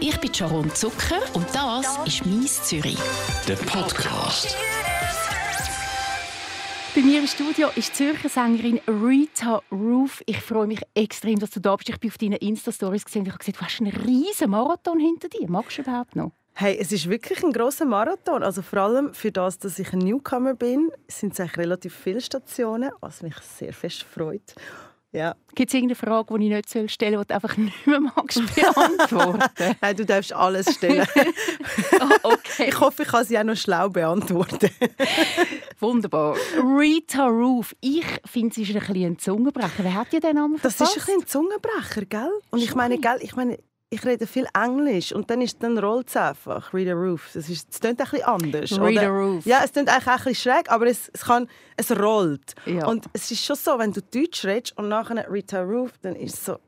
Ich 0.00 0.16
bin 0.20 0.32
Sharon 0.32 0.72
Zucker 0.74 1.20
und 1.34 1.46
das 1.52 1.98
ist 2.06 2.24
«Mies 2.24 2.62
Zürich». 2.62 2.98
Der 3.48 3.56
Podcast. 3.56 4.56
Bei 6.94 7.00
mir 7.00 7.18
im 7.18 7.26
Studio 7.26 7.68
ist 7.74 7.88
die 7.88 7.92
Zürcher 8.04 8.28
Sängerin 8.28 8.80
Rita 8.86 9.60
Roof. 9.72 10.22
Ich 10.26 10.40
freue 10.40 10.68
mich 10.68 10.82
extrem, 10.94 11.40
dass 11.40 11.50
du 11.50 11.60
da 11.60 11.74
bist. 11.74 11.88
Ich 11.88 11.98
bin 11.98 12.10
auf 12.10 12.18
deinen 12.18 12.34
Insta-Stories 12.34 13.04
gesehen 13.04 13.22
und 13.22 13.26
ich 13.26 13.32
habe 13.32 13.38
gesehen, 13.38 13.54
du 13.58 13.64
hast 13.64 13.80
einen 13.80 13.92
riesen 13.92 14.50
Marathon 14.50 15.00
hinter 15.00 15.28
dir. 15.28 15.50
Magst 15.50 15.78
du 15.78 15.82
überhaupt 15.82 16.14
noch? 16.14 16.30
Hey, 16.54 16.78
es 16.80 16.92
ist 16.92 17.08
wirklich 17.08 17.42
ein 17.42 17.52
großer 17.52 17.84
Marathon. 17.84 18.44
Also 18.44 18.62
vor 18.62 18.78
allem 18.78 19.14
für 19.14 19.32
das, 19.32 19.58
dass 19.58 19.80
ich 19.80 19.92
ein 19.92 19.98
Newcomer 19.98 20.54
bin, 20.54 20.90
sind 21.08 21.32
es 21.32 21.40
eigentlich 21.40 21.58
relativ 21.58 21.94
viele 21.94 22.20
Stationen, 22.20 22.90
was 23.00 23.22
mich 23.22 23.36
sehr 23.38 23.72
fest 23.72 24.04
freut. 24.04 24.54
Ja. 25.12 25.34
Gibt 25.54 25.70
es 25.70 25.74
irgendeine 25.74 25.96
Frage, 25.96 26.38
die 26.38 26.44
ich 26.44 26.50
nicht 26.52 26.90
stellen 26.90 27.14
soll, 27.14 27.24
die 27.24 27.28
du 27.28 27.34
einfach 27.34 27.56
nicht 27.56 27.86
mehr 27.86 28.00
magst 28.00 28.42
beantworten? 28.54 29.42
Nein, 29.80 29.96
du 29.96 30.04
darfst 30.04 30.32
alles 30.32 30.74
stellen. 30.74 31.06
oh, 32.00 32.34
okay. 32.34 32.66
Ich 32.68 32.78
hoffe, 32.78 33.02
ich 33.02 33.08
kann 33.08 33.24
sie 33.24 33.38
auch 33.38 33.44
noch 33.44 33.56
schlau 33.56 33.88
beantworten. 33.88 34.70
Wunderbar. 35.80 36.36
Rita 36.56 37.26
Roof. 37.26 37.74
Ich 37.80 38.04
finde, 38.26 38.54
sie 38.54 38.62
ist 38.62 38.70
ein 38.70 38.80
bisschen 38.80 39.12
ein 39.12 39.18
Zungenbrecher. 39.18 39.82
Wer 39.82 39.94
hat 39.94 40.12
dir 40.12 40.20
den 40.20 40.36
Namen 40.36 40.58
verpasst? 40.58 40.80
Das 40.80 40.90
ist 40.90 40.96
ein 40.96 41.00
bisschen 41.06 41.22
ein 41.22 41.26
Zungenbrecher, 41.26 42.04
gell? 42.04 42.32
Und 42.50 42.62
ich 42.62 42.74
meine, 42.74 42.98
gell, 42.98 43.18
ich 43.20 43.34
meine, 43.34 43.58
ich 43.90 44.04
rede 44.04 44.26
viel 44.26 44.46
Englisch 44.54 45.12
und 45.12 45.30
dann, 45.30 45.40
ist, 45.40 45.62
dann 45.62 45.78
rollt 45.78 46.08
es 46.08 46.16
einfach. 46.16 46.72
Read 46.74 46.88
a 46.88 46.92
Roof. 46.92 47.30
Das, 47.32 47.48
ist, 47.48 47.68
das 47.68 47.80
klingt 47.80 48.00
ein 48.00 48.10
bisschen 48.10 48.26
anders. 48.26 48.80
Read 48.80 48.98
a 48.98 49.08
Roof. 49.08 49.46
Ja, 49.46 49.62
es 49.64 49.72
klingt 49.72 49.88
eigentlich 49.88 50.06
ein 50.06 50.16
bisschen 50.16 50.34
schräg, 50.34 50.70
aber 50.70 50.86
es, 50.86 51.10
es, 51.12 51.24
kann, 51.24 51.48
es 51.76 51.90
rollt. 51.98 52.54
Ja. 52.66 52.86
Und 52.86 53.06
es 53.12 53.30
ist 53.30 53.44
schon 53.44 53.56
so, 53.56 53.78
wenn 53.78 53.92
du 53.92 54.02
Deutsch 54.02 54.44
redest 54.44 54.76
und 54.76 54.88
nachher 54.88 55.30
Rita 55.30 55.62
Roof, 55.62 55.92
dann 56.02 56.16
ist 56.16 56.34
es 56.34 56.44
so... 56.44 56.58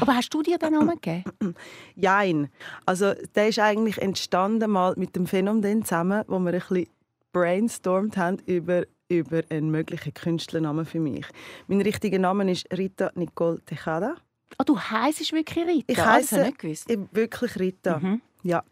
Aber 0.00 0.14
hast 0.14 0.30
du 0.30 0.42
dir 0.42 0.58
den 0.58 0.74
Namen 0.74 1.00
gegeben? 1.00 1.54
Jein. 1.96 2.50
Also 2.86 3.14
der 3.34 3.48
ist 3.48 3.58
eigentlich 3.58 3.98
entstanden 3.98 4.70
mal 4.70 4.94
mit 4.96 5.16
dem 5.16 5.26
Phänomen 5.26 5.84
zusammen, 5.84 6.22
wo 6.28 6.38
wir 6.38 6.52
ein 6.52 6.60
bisschen 6.60 6.86
brainstormt 7.32 8.16
haben 8.16 8.38
über 8.46 8.84
über 9.08 9.42
einen 9.48 9.70
möglichen 9.70 10.12
Künstlernamen 10.12 10.84
für 10.84 11.00
mich. 11.00 11.24
Mein 11.66 11.80
richtiger 11.80 12.18
Name 12.18 12.50
ist 12.50 12.66
Rita 12.76 13.10
Nicole 13.14 13.58
Tejada. 13.64 14.16
Ah, 14.56 14.64
du 14.64 14.78
heisst 14.80 15.32
wirklich 15.32 15.66
Rita? 15.66 15.92
Ich 15.92 15.98
heiße 16.04 16.42
nicht 16.42 16.58
gewusst. 16.58 16.86
wirklich 17.12 17.58
Rita. 17.58 17.98
Mhm. 17.98 18.20
Ja. 18.42 18.62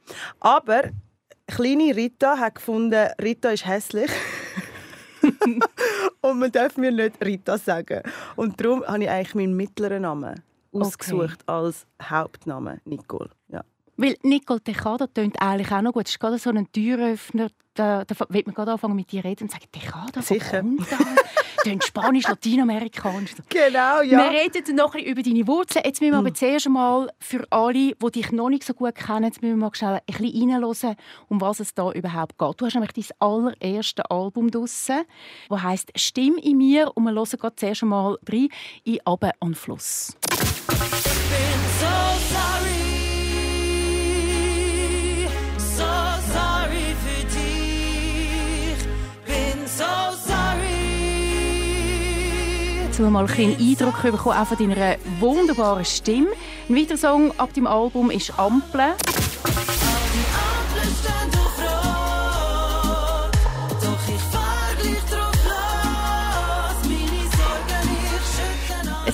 Aber 0.41 0.84
kleine 1.46 1.94
Rita 1.94 2.38
hat 2.38 2.56
gefunden, 2.56 3.08
Rita 3.22 3.50
ist 3.50 3.66
hässlich. 3.66 4.10
und 6.20 6.38
man 6.38 6.50
darf 6.52 6.77
mir 6.77 6.91
nicht 6.91 7.24
Rita 7.24 7.58
sagen. 7.58 8.02
Und 8.36 8.60
darum 8.60 8.84
habe 8.86 9.04
ich 9.04 9.10
eigentlich 9.10 9.34
meinen 9.34 9.56
mittleren 9.56 10.02
Namen 10.02 10.42
ausgesucht 10.72 11.41
Okay. 11.47 11.52
als 11.52 11.86
Hauptname 12.02 12.80
Nicole. 12.84 13.30
Ja. 13.48 13.62
Weil 13.97 14.16
Nicole 14.22 14.60
Tejada 14.60 15.06
tönt 15.06 15.41
eigentlich 15.41 15.70
auch 15.72 15.82
noch 15.82 15.92
gut. 15.92 16.06
Es 16.06 16.12
ist 16.12 16.20
gerade 16.20 16.38
so 16.38 16.50
ein 16.50 16.70
Türöffner. 16.70 17.48
Da, 17.74 18.04
da 18.04 18.14
will 18.28 18.42
man 18.47 18.54
gerade 18.54 18.72
anfangen 18.72 18.97
mit 18.97 19.10
dir 19.12 19.24
reden 19.24 19.44
und 19.44 19.50
sagen, 19.50 19.64
Tejada, 19.72 20.22
Sicher. 20.22 20.62
Tönt 21.67 21.83
Spanisch, 21.83 22.28
Lateinamerikanisch. 22.28 23.33
Genau, 23.48 24.00
Wir 24.03 24.31
reden 24.31 24.77
noch 24.77 24.95
ein 24.95 25.03
bisschen 25.03 25.12
über 25.12 25.22
deine 25.22 25.47
Wurzeln. 25.48 25.83
Jetzt 25.84 26.00
müssen 26.00 26.12
wir 26.12 26.19
aber 26.19 26.33
zuerst 26.33 26.67
einmal 26.67 27.11
für 27.19 27.45
alle, 27.50 27.72
die 27.72 28.11
dich 28.12 28.31
noch 28.31 28.50
nicht 28.50 28.62
so 28.62 28.72
gut 28.72 28.95
kennen, 28.95 29.25
jetzt 29.25 29.42
müssen 29.42 29.59
wir 29.59 29.67
mal 29.67 29.75
schnell 29.75 29.94
ein 29.94 30.00
bisschen 30.06 30.53
reinhören, 30.53 30.97
um 31.28 31.41
was 31.41 31.59
es 31.59 31.75
da 31.75 31.91
überhaupt 31.91 32.39
geht. 32.39 32.61
Du 32.61 32.67
hast 32.67 32.75
nämlich 32.75 32.92
dein 32.92 33.06
allererstes 33.19 34.05
Album 34.09 34.48
draussen, 34.48 35.03
das 35.48 35.62
heisst 35.62 35.91
«Stimm 35.97 36.37
in 36.37 36.59
mir» 36.59 36.92
und 36.94 37.03
wir 37.03 37.12
hören 37.12 37.27
gerade 37.37 37.56
zuerst 37.56 37.83
einmal 37.83 38.17
rein 38.31 38.48
in 38.84 39.00
«Aber 39.05 39.33
an 39.41 39.56
Fluss». 39.56 40.17
Jetzt 52.96 53.04
wir 53.04 53.10
mal 53.10 53.26
einen 53.26 53.56
Eindruck 53.58 54.00
bekommen 54.00 54.38
auch 54.38 54.46
von 54.46 54.56
deiner 54.56 54.96
wunderbaren 55.20 55.84
Stimme. 55.84 56.28
Ein 56.66 56.76
weiterer 56.76 56.96
Song 56.96 57.30
ab 57.36 57.52
dem 57.52 57.66
Album 57.66 58.10
ist 58.10 58.32
«Ampel». 58.38 58.80
Ampeln 58.80 59.85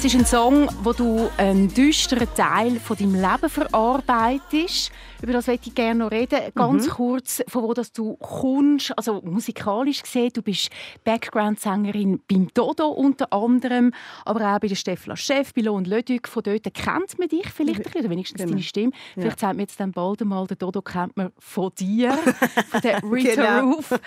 Es 0.05 0.13
ist 0.13 0.17
ein 0.17 0.27
Song, 0.27 0.69
wo 0.83 0.93
du 0.93 1.31
einen 1.37 1.73
düsteren 1.73 2.27
Teil 2.35 2.81
von 2.81 2.97
deinem 2.97 3.15
Leben 3.15 3.49
verarbeitest. 3.49 4.91
Über 5.23 5.33
das 5.35 5.47
möchte 5.47 5.69
ich 5.69 5.77
gerne 5.77 6.01
noch 6.01 6.11
reden. 6.11 6.41
Ganz 6.57 6.89
kurz, 6.91 7.41
von 7.47 7.63
wo 7.63 7.73
das 7.73 7.93
du 7.93 8.17
kommst, 8.17 8.93
also 8.99 9.23
musikalisch 9.23 10.03
gesehen. 10.03 10.31
Du 10.35 10.43
bist 10.43 10.71
Background-Sängerin 11.05 12.21
beim 12.29 12.49
Dodo 12.53 12.89
unter 12.89 13.33
anderem, 13.33 13.93
aber 14.25 14.53
auch 14.53 14.59
bei 14.59 14.67
der 14.67 14.75
Stefla 14.75 15.15
Chef, 15.15 15.55
bei 15.55 15.63
Lohn 15.63 15.85
Lödück. 15.85 16.27
Von 16.27 16.43
dort 16.43 16.65
kennt 16.75 17.19
man 17.21 17.29
dich 17.29 17.49
vielleicht 17.53 17.77
ein 17.79 17.83
bisschen, 17.85 18.01
oder 18.01 18.11
wenigstens 18.11 18.39
Genau. 18.41 18.51
deine 18.51 18.63
Stimme. 18.65 18.91
Vielleicht 19.15 19.39
sagt 19.39 19.53
man 19.55 19.61
jetzt 19.61 19.79
dann 19.79 19.93
bald 19.93 20.21
einmal, 20.21 20.49
der 20.49 20.57
Dodo 20.57 20.83
kennt 20.83 21.17
man 21.17 21.31
von 21.39 21.71
dir, 21.79 22.13
von 22.71 22.81
der 22.81 23.01
Rita 23.05 23.61
Genau. 23.61 23.75
Roof. 23.77 24.01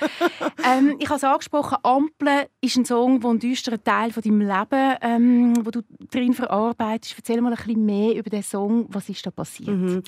Ähm, 0.65 0.97
ich 0.99 1.07
habe 1.07 1.15
es 1.15 1.23
angesprochen, 1.23 1.77
«Ampel» 1.83 2.47
ist 2.59 2.75
ein 2.75 2.83
Song, 2.83 3.21
der 3.21 3.29
einen 3.29 3.39
düsteren 3.39 3.81
Teil 3.81 4.11
von 4.11 4.21
deinem 4.21 4.41
Leben, 4.41 4.97
ähm, 5.01 5.65
wo 5.65 5.71
du 5.71 5.84
drin 6.11 6.33
verarbeitest. 6.33 7.15
Erzähl 7.17 7.41
mal 7.41 7.51
ein 7.51 7.55
bisschen 7.55 7.85
mehr 7.85 8.15
über 8.15 8.29
den 8.29 8.43
Song. 8.43 8.85
Was 8.89 9.09
ist 9.09 9.25
da 9.25 9.31
passiert? 9.31 9.69
Mhm. 9.69 10.03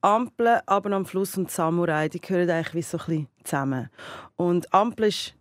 Ampel, 0.00 0.60
aber 0.66 0.92
am 0.92 1.06
Fluss 1.06 1.36
und 1.36 1.50
Samurai, 1.50 2.08
die 2.08 2.20
gehören 2.20 2.50
eigentlich 2.50 2.74
wie 2.74 2.82
so 2.82 2.98
ein 2.98 3.04
bisschen 3.06 3.28
zusammen. 3.44 3.90
Und 4.36 4.72
Ampel 4.72 5.06
ist, 5.06 5.34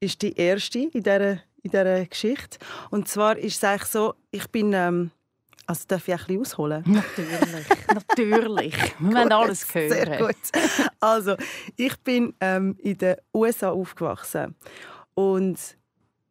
ist 0.00 0.22
die 0.22 0.36
erste 0.36 0.78
in 0.78 0.90
dieser, 0.90 1.32
in 1.32 1.70
dieser 1.70 2.04
Geschichte. 2.06 2.58
Und 2.90 3.08
zwar 3.08 3.36
ist 3.36 3.56
es 3.56 3.64
eigentlich 3.64 3.84
so, 3.84 4.14
ich 4.30 4.48
bin... 4.50 4.72
Ähm, 4.72 5.10
also 5.68 5.84
darf 5.88 6.06
ich 6.06 6.14
ein 6.14 6.18
bisschen 6.18 6.40
ausholen? 6.40 6.84
Natürlich, 6.86 7.68
natürlich. 7.94 8.94
Wir 9.00 9.14
wollen 9.14 9.32
alles 9.32 9.74
hören. 9.74 9.90
Sehr 9.90 10.18
gut. 10.18 10.36
Also, 11.00 11.34
ich 11.76 11.96
bin 12.04 12.34
ähm, 12.40 12.76
in 12.78 12.96
den 12.98 13.16
USA 13.34 13.70
aufgewachsen. 13.70 14.54
Und 15.14 15.58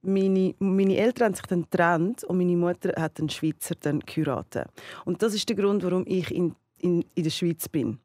meine, 0.05 0.55
meine 0.59 0.97
Eltern 0.97 1.27
haben 1.27 1.33
sich 1.35 1.45
dann 1.45 1.63
getrennt 1.63 2.23
und 2.23 2.37
meine 2.37 2.55
Mutter 2.55 2.93
hat 3.01 3.19
einen 3.19 3.29
Schweizer 3.29 3.75
dann 3.79 3.99
geheiratet. 3.99 4.67
Und 5.05 5.21
das 5.21 5.33
ist 5.33 5.47
der 5.49 5.55
Grund, 5.55 5.83
warum 5.83 6.03
ich 6.07 6.33
in, 6.33 6.55
in, 6.77 7.03
in 7.15 7.23
der 7.23 7.31
Schweiz 7.31 7.67
bin. 7.69 7.99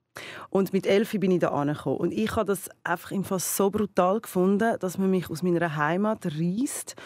Und 0.51 0.73
mit 0.73 0.87
elf 0.87 1.13
bin 1.13 1.31
ich 1.31 1.41
da 1.41 1.49
angekommen. 1.49 1.99
Und 1.99 2.13
ich 2.13 2.35
habe 2.35 2.47
das 2.47 2.69
einfach 2.83 3.13
im 3.13 3.25
Fall 3.25 3.39
so 3.39 3.71
brutal 3.71 4.21
gefunden, 4.21 4.77
dass 4.81 4.99
man 4.99 5.11
mich 5.11 5.31
aus 5.31 5.43
meiner 5.43 5.77
Heimat 5.77 6.27
reißt 6.27 6.97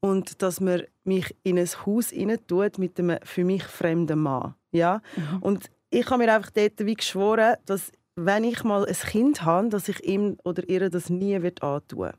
und 0.00 0.42
dass 0.42 0.60
man 0.60 0.82
mich 1.04 1.34
in 1.42 1.58
ein 1.58 1.68
Haus 1.86 2.12
tut 2.46 2.78
mit 2.78 2.98
einem 2.98 3.18
für 3.22 3.44
mich 3.44 3.64
fremden 3.64 4.20
Mann. 4.20 4.54
Ja? 4.72 5.00
Und 5.40 5.70
ich 5.90 6.08
habe 6.10 6.24
mir 6.24 6.34
einfach 6.34 6.50
dort 6.50 6.78
wie 6.80 6.94
geschworen, 6.94 7.56
dass 7.66 7.92
wenn 8.16 8.44
ich 8.44 8.64
mal 8.64 8.86
ein 8.86 8.94
Kind 8.94 9.44
habe, 9.44 9.68
dass 9.68 9.88
ich 9.88 10.04
ihm 10.04 10.36
oder 10.44 10.68
ihr 10.68 10.90
das 10.90 11.10
nie 11.10 11.40
wird 11.42 11.62
antun 11.62 12.10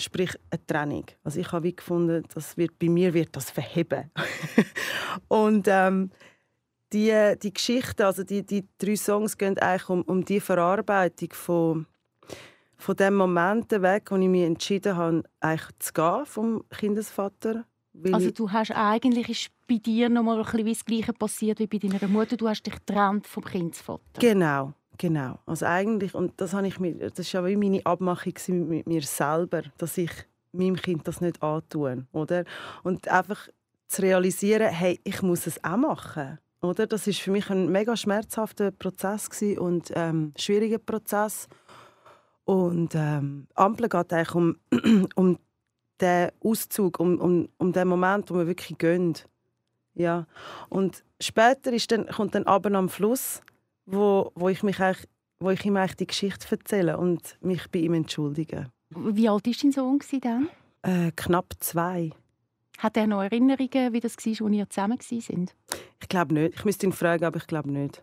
Sprich, 0.00 0.34
eine 0.50 0.66
Trennung. 0.66 1.04
Also 1.22 1.40
ich 1.40 1.52
habe 1.52 1.64
wie 1.64 1.76
gefunden, 1.76 2.24
das 2.34 2.56
wird, 2.56 2.78
bei 2.78 2.88
mir 2.88 3.14
wird 3.14 3.36
das 3.36 3.50
verheben. 3.50 4.10
und 5.28 5.66
ähm, 5.68 6.10
die, 6.92 7.34
die 7.42 7.52
Geschichte, 7.52 8.06
also 8.06 8.24
die, 8.24 8.44
die 8.44 8.66
drei 8.78 8.96
Songs 8.96 9.38
gehen 9.38 9.58
eigentlich 9.58 9.88
um, 9.88 10.02
um 10.02 10.24
die 10.24 10.40
Verarbeitung 10.40 11.32
von, 11.32 11.86
von 12.76 12.96
dem 12.96 13.14
Moment 13.14 13.70
weg, 13.70 14.10
wo 14.10 14.16
ich 14.16 14.28
mich 14.28 14.44
entschieden 14.44 14.96
habe, 14.96 15.22
eigentlich 15.40 15.78
zu 15.78 15.92
gehen 15.92 16.26
vom 16.26 16.64
Kindesvater. 16.70 17.64
Also 18.12 18.30
du 18.30 18.50
hast 18.50 18.70
eigentlich 18.70 19.28
ist 19.28 19.50
bei 19.66 19.76
dir 19.76 20.08
noch 20.08 20.22
mal 20.22 20.38
ein 20.38 20.44
bisschen 20.44 20.66
das 20.66 20.84
Gleiche 20.84 21.12
passiert 21.12 21.58
wie 21.58 21.66
bei 21.66 21.78
deiner 21.78 22.06
Mutter. 22.08 22.36
Du 22.36 22.48
hast 22.48 22.62
dich 22.62 22.74
getrennt 22.74 23.26
vom 23.26 23.44
Kindsvater. 23.44 24.20
Genau, 24.20 24.74
genau. 25.00 25.38
Also 25.46 25.66
eigentlich, 25.66 26.14
und 26.14 26.40
das, 26.40 26.52
habe 26.52 26.68
ich 26.68 26.78
mir, 26.78 27.10
das 27.10 27.32
war 27.34 27.40
ja 27.40 27.46
wie 27.46 27.56
meine 27.56 27.84
Abmachung 27.86 28.34
mit 28.68 28.86
mir 28.86 29.02
selber, 29.02 29.62
dass 29.78 29.96
ich 29.96 30.10
meinem 30.52 30.76
Kind 30.76 31.08
das 31.08 31.20
nicht 31.20 31.42
antun, 31.42 32.06
oder? 32.12 32.44
Und 32.82 33.08
einfach 33.08 33.48
zu 33.88 34.02
realisieren, 34.02 34.68
hey, 34.68 35.00
ich 35.02 35.22
muss 35.22 35.46
es 35.46 35.62
auch 35.64 35.78
machen, 35.78 36.38
oder? 36.60 36.86
Das 36.86 37.06
ist 37.06 37.20
für 37.20 37.30
mich 37.30 37.48
ein 37.50 37.72
mega 37.72 37.96
schmerzhafter 37.96 38.70
Prozess 38.70 39.28
und 39.58 39.90
ähm, 39.94 40.32
schwieriger 40.36 40.78
Prozess. 40.78 41.48
Und 42.44 42.94
ähm, 42.94 43.46
Ampel 43.54 43.88
geht 43.88 44.12
eigentlich 44.12 44.34
um, 44.34 44.56
um 45.14 45.38
den 46.00 46.30
Auszug, 46.44 47.00
um, 47.00 47.18
um, 47.18 47.48
um 47.56 47.72
den 47.72 47.88
Moment, 47.88 48.30
wo 48.30 48.34
wir 48.34 48.46
wirklich 48.46 48.76
gehen. 48.76 49.14
Ja. 49.94 50.26
Und 50.68 51.04
später 51.20 51.72
ist 51.72 51.90
dann, 51.90 52.06
kommt 52.06 52.34
dann 52.34 52.44
aber 52.44 52.72
am 52.76 52.88
Fluss, 52.88 53.40
wo, 53.90 54.32
wo, 54.34 54.48
ich 54.48 54.62
mich 54.62 54.78
eigentlich, 54.80 55.06
wo 55.40 55.50
ich 55.50 55.64
ihm 55.64 55.76
eigentlich 55.76 55.96
die 55.96 56.06
Geschichte 56.06 56.46
erzähle 56.50 56.98
und 56.98 57.36
mich 57.40 57.70
bei 57.70 57.80
ihm 57.80 57.94
entschuldige. 57.94 58.70
Wie 58.90 59.28
alt 59.28 59.46
war 59.46 59.52
dein 59.62 59.72
Sohn 59.72 60.00
dann? 60.20 60.48
Äh, 60.82 61.12
knapp 61.14 61.54
zwei. 61.60 62.10
Hat 62.78 62.96
er 62.96 63.06
noch 63.06 63.22
Erinnerungen, 63.22 63.92
wie 63.92 64.00
das 64.00 64.16
war, 64.16 64.46
als 64.46 64.54
ihr 64.54 64.70
zusammen 64.70 64.98
sind? 65.00 65.54
Ich 66.00 66.08
glaube 66.08 66.32
nicht. 66.34 66.54
Ich 66.56 66.64
müsste 66.64 66.86
ihn 66.86 66.92
fragen, 66.92 67.24
aber 67.24 67.36
ich 67.36 67.46
glaube 67.46 67.70
nicht. 67.70 68.02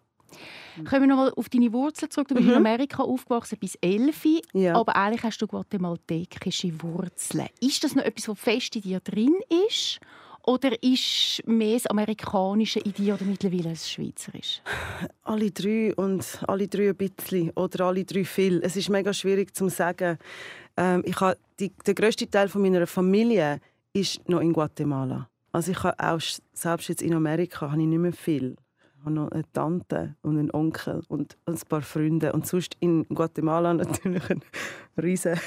Kommen 0.87 1.03
wir 1.03 1.07
nochmal 1.07 1.33
auf 1.35 1.49
deine 1.49 1.71
Wurzeln 1.73 2.11
zurück. 2.11 2.27
Du 2.27 2.35
bist 2.35 2.47
in 2.47 2.53
Amerika 2.53 3.01
aufgewachsen 3.01 3.57
bis 3.59 3.75
11, 3.75 4.23
Mhm. 4.25 4.41
Ja. 4.53 4.75
aber 4.75 4.95
eigentlich 4.95 5.23
hast 5.23 5.41
du 5.41 5.47
guatemaltekische 5.47 6.81
Wurzeln. 6.83 7.47
Ist 7.59 7.83
das 7.83 7.95
noch 7.95 8.03
etwas, 8.03 8.27
was 8.29 8.39
fest 8.39 8.75
in 8.75 8.81
dir 8.83 8.99
drin 8.99 9.35
ist? 9.67 9.99
Oder 10.47 10.81
ist 10.81 11.45
mehr 11.45 11.73
das 11.73 11.87
Amerikanische 11.87 12.79
dir 12.79 13.15
oder 13.15 13.25
mittlerweile 13.25 13.71
das 13.71 13.91
Schweizerisch? 13.91 14.61
Alle 15.23 15.51
drei 15.51 15.93
und 15.95 16.25
alle 16.47 16.69
drei 16.69 16.89
ein 16.89 16.95
bisschen 16.95 17.49
oder 17.51 17.87
alle 17.87 18.05
drei 18.05 18.23
viel. 18.23 18.61
Es 18.63 18.77
ist 18.77 18.87
mega 18.89 19.11
schwierig 19.11 19.53
zu 19.53 19.67
sagen. 19.67 20.17
Ähm, 20.77 21.03
ich 21.05 21.17
die, 21.59 21.73
der 21.85 21.93
grösste 21.93 22.29
Teil 22.29 22.47
von 22.47 22.61
meiner 22.61 22.87
Familie 22.87 23.59
ist 23.91 24.27
noch 24.29 24.39
in 24.39 24.53
Guatemala. 24.53 25.29
Also 25.51 25.73
ich 25.73 25.83
habe 25.83 25.99
auch 25.99 26.21
selbst 26.53 26.87
jetzt 26.87 27.01
in 27.01 27.13
Amerika 27.13 27.69
habe 27.69 27.81
ich 27.81 27.87
nicht 27.87 27.99
mehr 27.99 28.13
viel. 28.13 28.55
Ich 28.99 29.05
habe 29.05 29.15
noch 29.15 29.31
eine 29.31 29.43
Tante 29.53 30.15
und 30.21 30.37
einen 30.37 30.51
Onkel 30.51 31.01
und 31.07 31.37
ein 31.45 31.59
paar 31.69 31.81
Freunde 31.81 32.33
und 32.33 32.45
sonst 32.47 32.75
in 32.79 33.05
Guatemala 33.07 33.73
natürlich 33.73 34.29
eine 34.29 34.41
Haufen. 34.97 35.39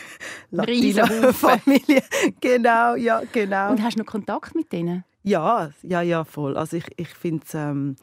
Latina-Familie. 0.50 2.02
Genau, 2.40 2.94
ja, 2.94 3.22
genau. 3.32 3.72
Und 3.72 3.82
hast 3.82 3.96
du 3.96 4.00
noch 4.00 4.06
Kontakt 4.06 4.54
mit 4.54 4.72
denen? 4.72 5.04
Ja, 5.22 5.70
ja, 5.82 6.00
ja, 6.00 6.24
voll. 6.24 6.56
Also 6.56 6.76
ich, 6.76 6.86
ich 6.96 7.08
finde 7.08 7.44
es 7.44 7.54
ähm, 7.54 7.96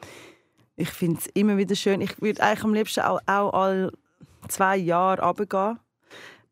ich 0.78 0.90
find's 0.90 1.26
immer 1.34 1.56
wieder 1.56 1.74
schön. 1.74 2.00
Ich 2.00 2.22
würde 2.22 2.42
eigentlich 2.42 2.64
am 2.64 2.72
liebsten 2.72 3.00
auch, 3.00 3.20
auch 3.26 3.52
alle 3.52 3.92
zwei 4.46 4.76
Jahre 4.76 5.20
runtergehen. 5.22 5.78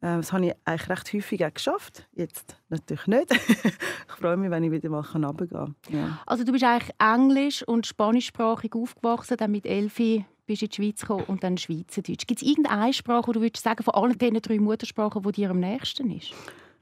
Ähm, 0.03 0.19
das 0.19 0.33
habe 0.33 0.47
ich 0.47 0.53
eigentlich 0.65 0.89
recht 0.89 1.13
häufig 1.13 1.45
auch 1.45 1.55
geschafft. 1.55 2.09
Jetzt 2.13 2.57
natürlich 2.69 3.07
nicht. 3.07 3.33
ich 3.65 4.15
freue 4.15 4.37
mich, 4.37 4.51
wenn 4.51 4.65
ich 4.65 4.71
wieder 4.71 4.89
mal 4.91 5.01
runtergehen 5.01 5.49
kann. 5.49 5.75
Ja. 5.91 6.19
Also 6.27 6.45
du 6.45 6.53
bist 6.53 6.65
eigentlich 6.65 6.95
englisch- 6.99 7.63
und 7.63 7.87
spanischsprachig 7.87 8.75
aufgewachsen, 8.75 9.37
dann 9.37 9.51
mit 9.51 9.67
Elfi 9.67 10.25
bist 10.47 10.63
du 10.63 10.67
in 10.67 10.71
die 10.71 10.77
Schweiz 10.77 11.01
gekommen 11.01 11.25
und 11.27 11.43
dann 11.43 11.59
Schweizerdeutsch. 11.59 12.27
Gibt 12.27 12.43
es 12.43 12.49
irgendeine 12.49 12.93
Sprache, 12.93 13.29
wo 13.29 13.33
du 13.33 13.41
würdest 13.41 13.65
sagen, 13.65 13.83
von 13.83 13.95
allen 13.95 14.19
diesen 14.19 14.41
drei 14.41 14.59
Muttersprachen, 14.59 15.23
die 15.23 15.33
dir 15.33 15.51
am 15.51 15.61
nächsten 15.61 16.11
ist? 16.11 16.33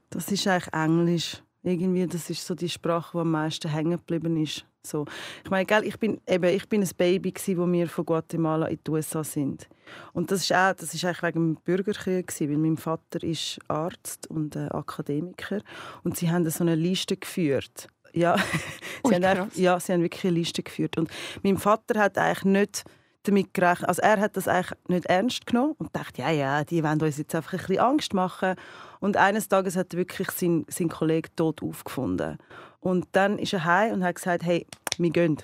Das 0.09 0.31
ist 0.31 0.47
eigentlich 0.47 0.73
Englisch. 0.73 1.41
Irgendwie, 1.65 2.05
das 2.05 2.29
ist 2.29 2.45
so 2.45 2.53
die 2.53 2.69
Sprache, 2.69 3.17
die 3.17 3.21
am 3.21 3.31
meisten 3.31 3.69
hängen 3.69 3.97
geblieben 3.97 4.37
ist. 4.41 4.65
So. 4.83 5.05
Ich 5.43 5.49
meine, 5.49 5.65
gell, 5.65 5.83
ich 5.83 5.97
bin 5.97 6.21
eben, 6.27 6.55
ich 6.55 6.69
bin 6.69 6.83
ein 6.83 6.89
Baby 6.95 7.31
gsi, 7.31 7.57
wo 7.57 7.65
wir 7.71 7.89
von 7.89 8.05
Guatemala 8.05 8.67
in 8.67 8.79
die 8.85 8.91
USA 8.91 9.23
sind. 9.23 9.67
Und 10.13 10.31
das 10.31 10.41
ist 10.41 10.53
auch, 10.53 10.73
das 10.73 10.93
ist 10.93 11.03
eigentlich 11.03 11.23
wegen 11.23 11.39
dem 11.39 11.55
Bürgerkrieg 11.63 12.27
gsi, 12.27 12.47
weil 12.49 12.57
mein 12.57 12.77
Vater 12.77 13.23
ist 13.23 13.59
Arzt 13.67 14.27
und 14.27 14.55
äh, 14.55 14.67
Akademiker 14.69 15.61
und 16.03 16.17
sie 16.17 16.29
haben 16.29 16.47
so 16.49 16.63
eine 16.63 16.75
Liste 16.75 17.17
geführt. 17.17 17.87
Ja, 18.13 18.35
Ui, 19.03 19.09
sie, 19.09 19.15
haben 19.15 19.23
einfach, 19.23 19.55
ja, 19.55 19.79
sie 19.79 19.93
haben 19.93 20.01
wirklich 20.01 20.25
eine 20.25 20.37
Liste 20.37 20.61
geführt. 20.61 20.97
Und 20.97 21.09
mein 21.43 21.57
Vater 21.57 21.99
hat 21.99 22.17
eigentlich 22.17 22.45
nicht 22.45 22.83
damit 23.23 23.53
gerechnet, 23.53 23.89
also 23.89 24.03
er 24.03 24.19
hat 24.19 24.37
das 24.37 24.47
eigentlich 24.47 24.77
nicht 24.87 25.05
ernst 25.07 25.47
genommen 25.47 25.73
und 25.79 25.95
dachte, 25.95 26.21
ja, 26.21 26.29
ja, 26.29 26.63
die 26.63 26.83
wollen 26.83 27.01
uns 27.01 27.17
jetzt 27.17 27.33
einfach 27.33 27.53
ein 27.53 27.59
bisschen 27.59 27.79
Angst 27.79 28.13
machen. 28.13 28.55
Und 29.05 29.17
eines 29.17 29.47
Tages 29.47 29.75
hat 29.75 29.93
er 29.93 29.99
wirklich 29.99 30.31
sein, 30.31 30.65
sein 30.67 30.89
Kollege 30.89 31.29
tot 31.35 31.61
aufgefunden. 31.61 32.39
Und 32.79 33.07
dann 33.11 33.37
ist 33.37 33.53
er 33.53 33.63
heim 33.63 33.93
und 33.93 34.03
hat 34.03 34.15
gesagt, 34.15 34.43
hey, 34.43 34.65
wir 34.97 35.11
gehen. 35.11 35.37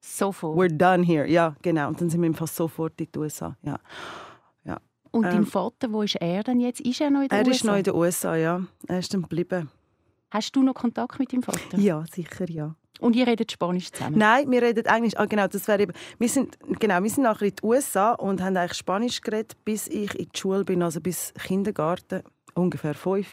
Sofort. 0.00 0.58
We're 0.58 0.76
done 0.76 1.04
here. 1.04 1.28
Ja, 1.28 1.54
genau. 1.62 1.88
Und 1.88 2.00
dann 2.00 2.10
sind 2.10 2.20
wir 2.20 2.34
fast 2.34 2.56
sofort 2.56 3.00
in 3.00 3.06
die 3.14 3.18
USA. 3.18 3.56
Ja. 3.62 3.78
Und 5.12 5.22
dein 5.22 5.36
ähm, 5.36 5.46
Vater, 5.46 5.90
wo 5.92 6.02
ist 6.02 6.16
er 6.16 6.42
denn 6.42 6.60
jetzt? 6.60 6.80
Ist 6.80 7.00
er 7.00 7.10
noch 7.10 7.22
in 7.22 7.28
den 7.28 7.38
Er 7.38 7.46
USA? 7.46 7.50
ist 7.50 7.64
noch 7.64 7.76
in 7.76 7.84
den 7.84 7.94
USA, 7.94 8.36
ja. 8.36 8.62
Er 8.86 8.98
ist 8.98 9.14
dann 9.14 9.22
geblieben. 9.22 9.70
Hast 10.30 10.54
du 10.54 10.62
noch 10.62 10.74
Kontakt 10.74 11.18
mit 11.18 11.32
deinem 11.32 11.42
Vater? 11.42 11.78
Ja, 11.78 12.04
sicher, 12.12 12.50
ja. 12.50 12.74
Und 13.00 13.16
ihr 13.16 13.26
redet 13.26 13.52
Spanisch 13.52 13.92
zusammen? 13.92 14.18
Nein, 14.18 14.50
wir 14.50 14.60
reden 14.60 14.84
Englisch. 14.84 15.16
Ah, 15.16 15.24
genau, 15.26 15.46
das 15.46 15.66
wäre 15.68 15.82
eben. 15.82 15.92
Wir 16.18 16.28
sind, 16.28 16.58
genau, 16.80 17.02
wir 17.02 17.10
sind 17.10 17.22
nachher 17.22 17.46
in 17.46 17.54
die 17.54 17.64
USA 17.64 18.12
und 18.12 18.42
haben 18.42 18.56
eigentlich 18.56 18.76
Spanisch 18.76 19.20
geredet, 19.20 19.56
bis 19.64 19.86
ich 19.86 20.14
in 20.18 20.28
die 20.34 20.38
Schule 20.38 20.64
bin, 20.64 20.82
also 20.82 21.00
bis 21.00 21.32
Kindergarten, 21.34 22.22
ungefähr 22.56 22.94
fünf. 22.94 23.32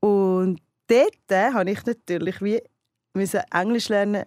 Und 0.00 0.60
dort 0.86 1.54
habe 1.54 1.70
ich 1.70 1.84
natürlich 1.84 2.40
wie 2.42 2.60
müssen 3.14 3.40
Englisch 3.52 3.88
lernen 3.88 4.24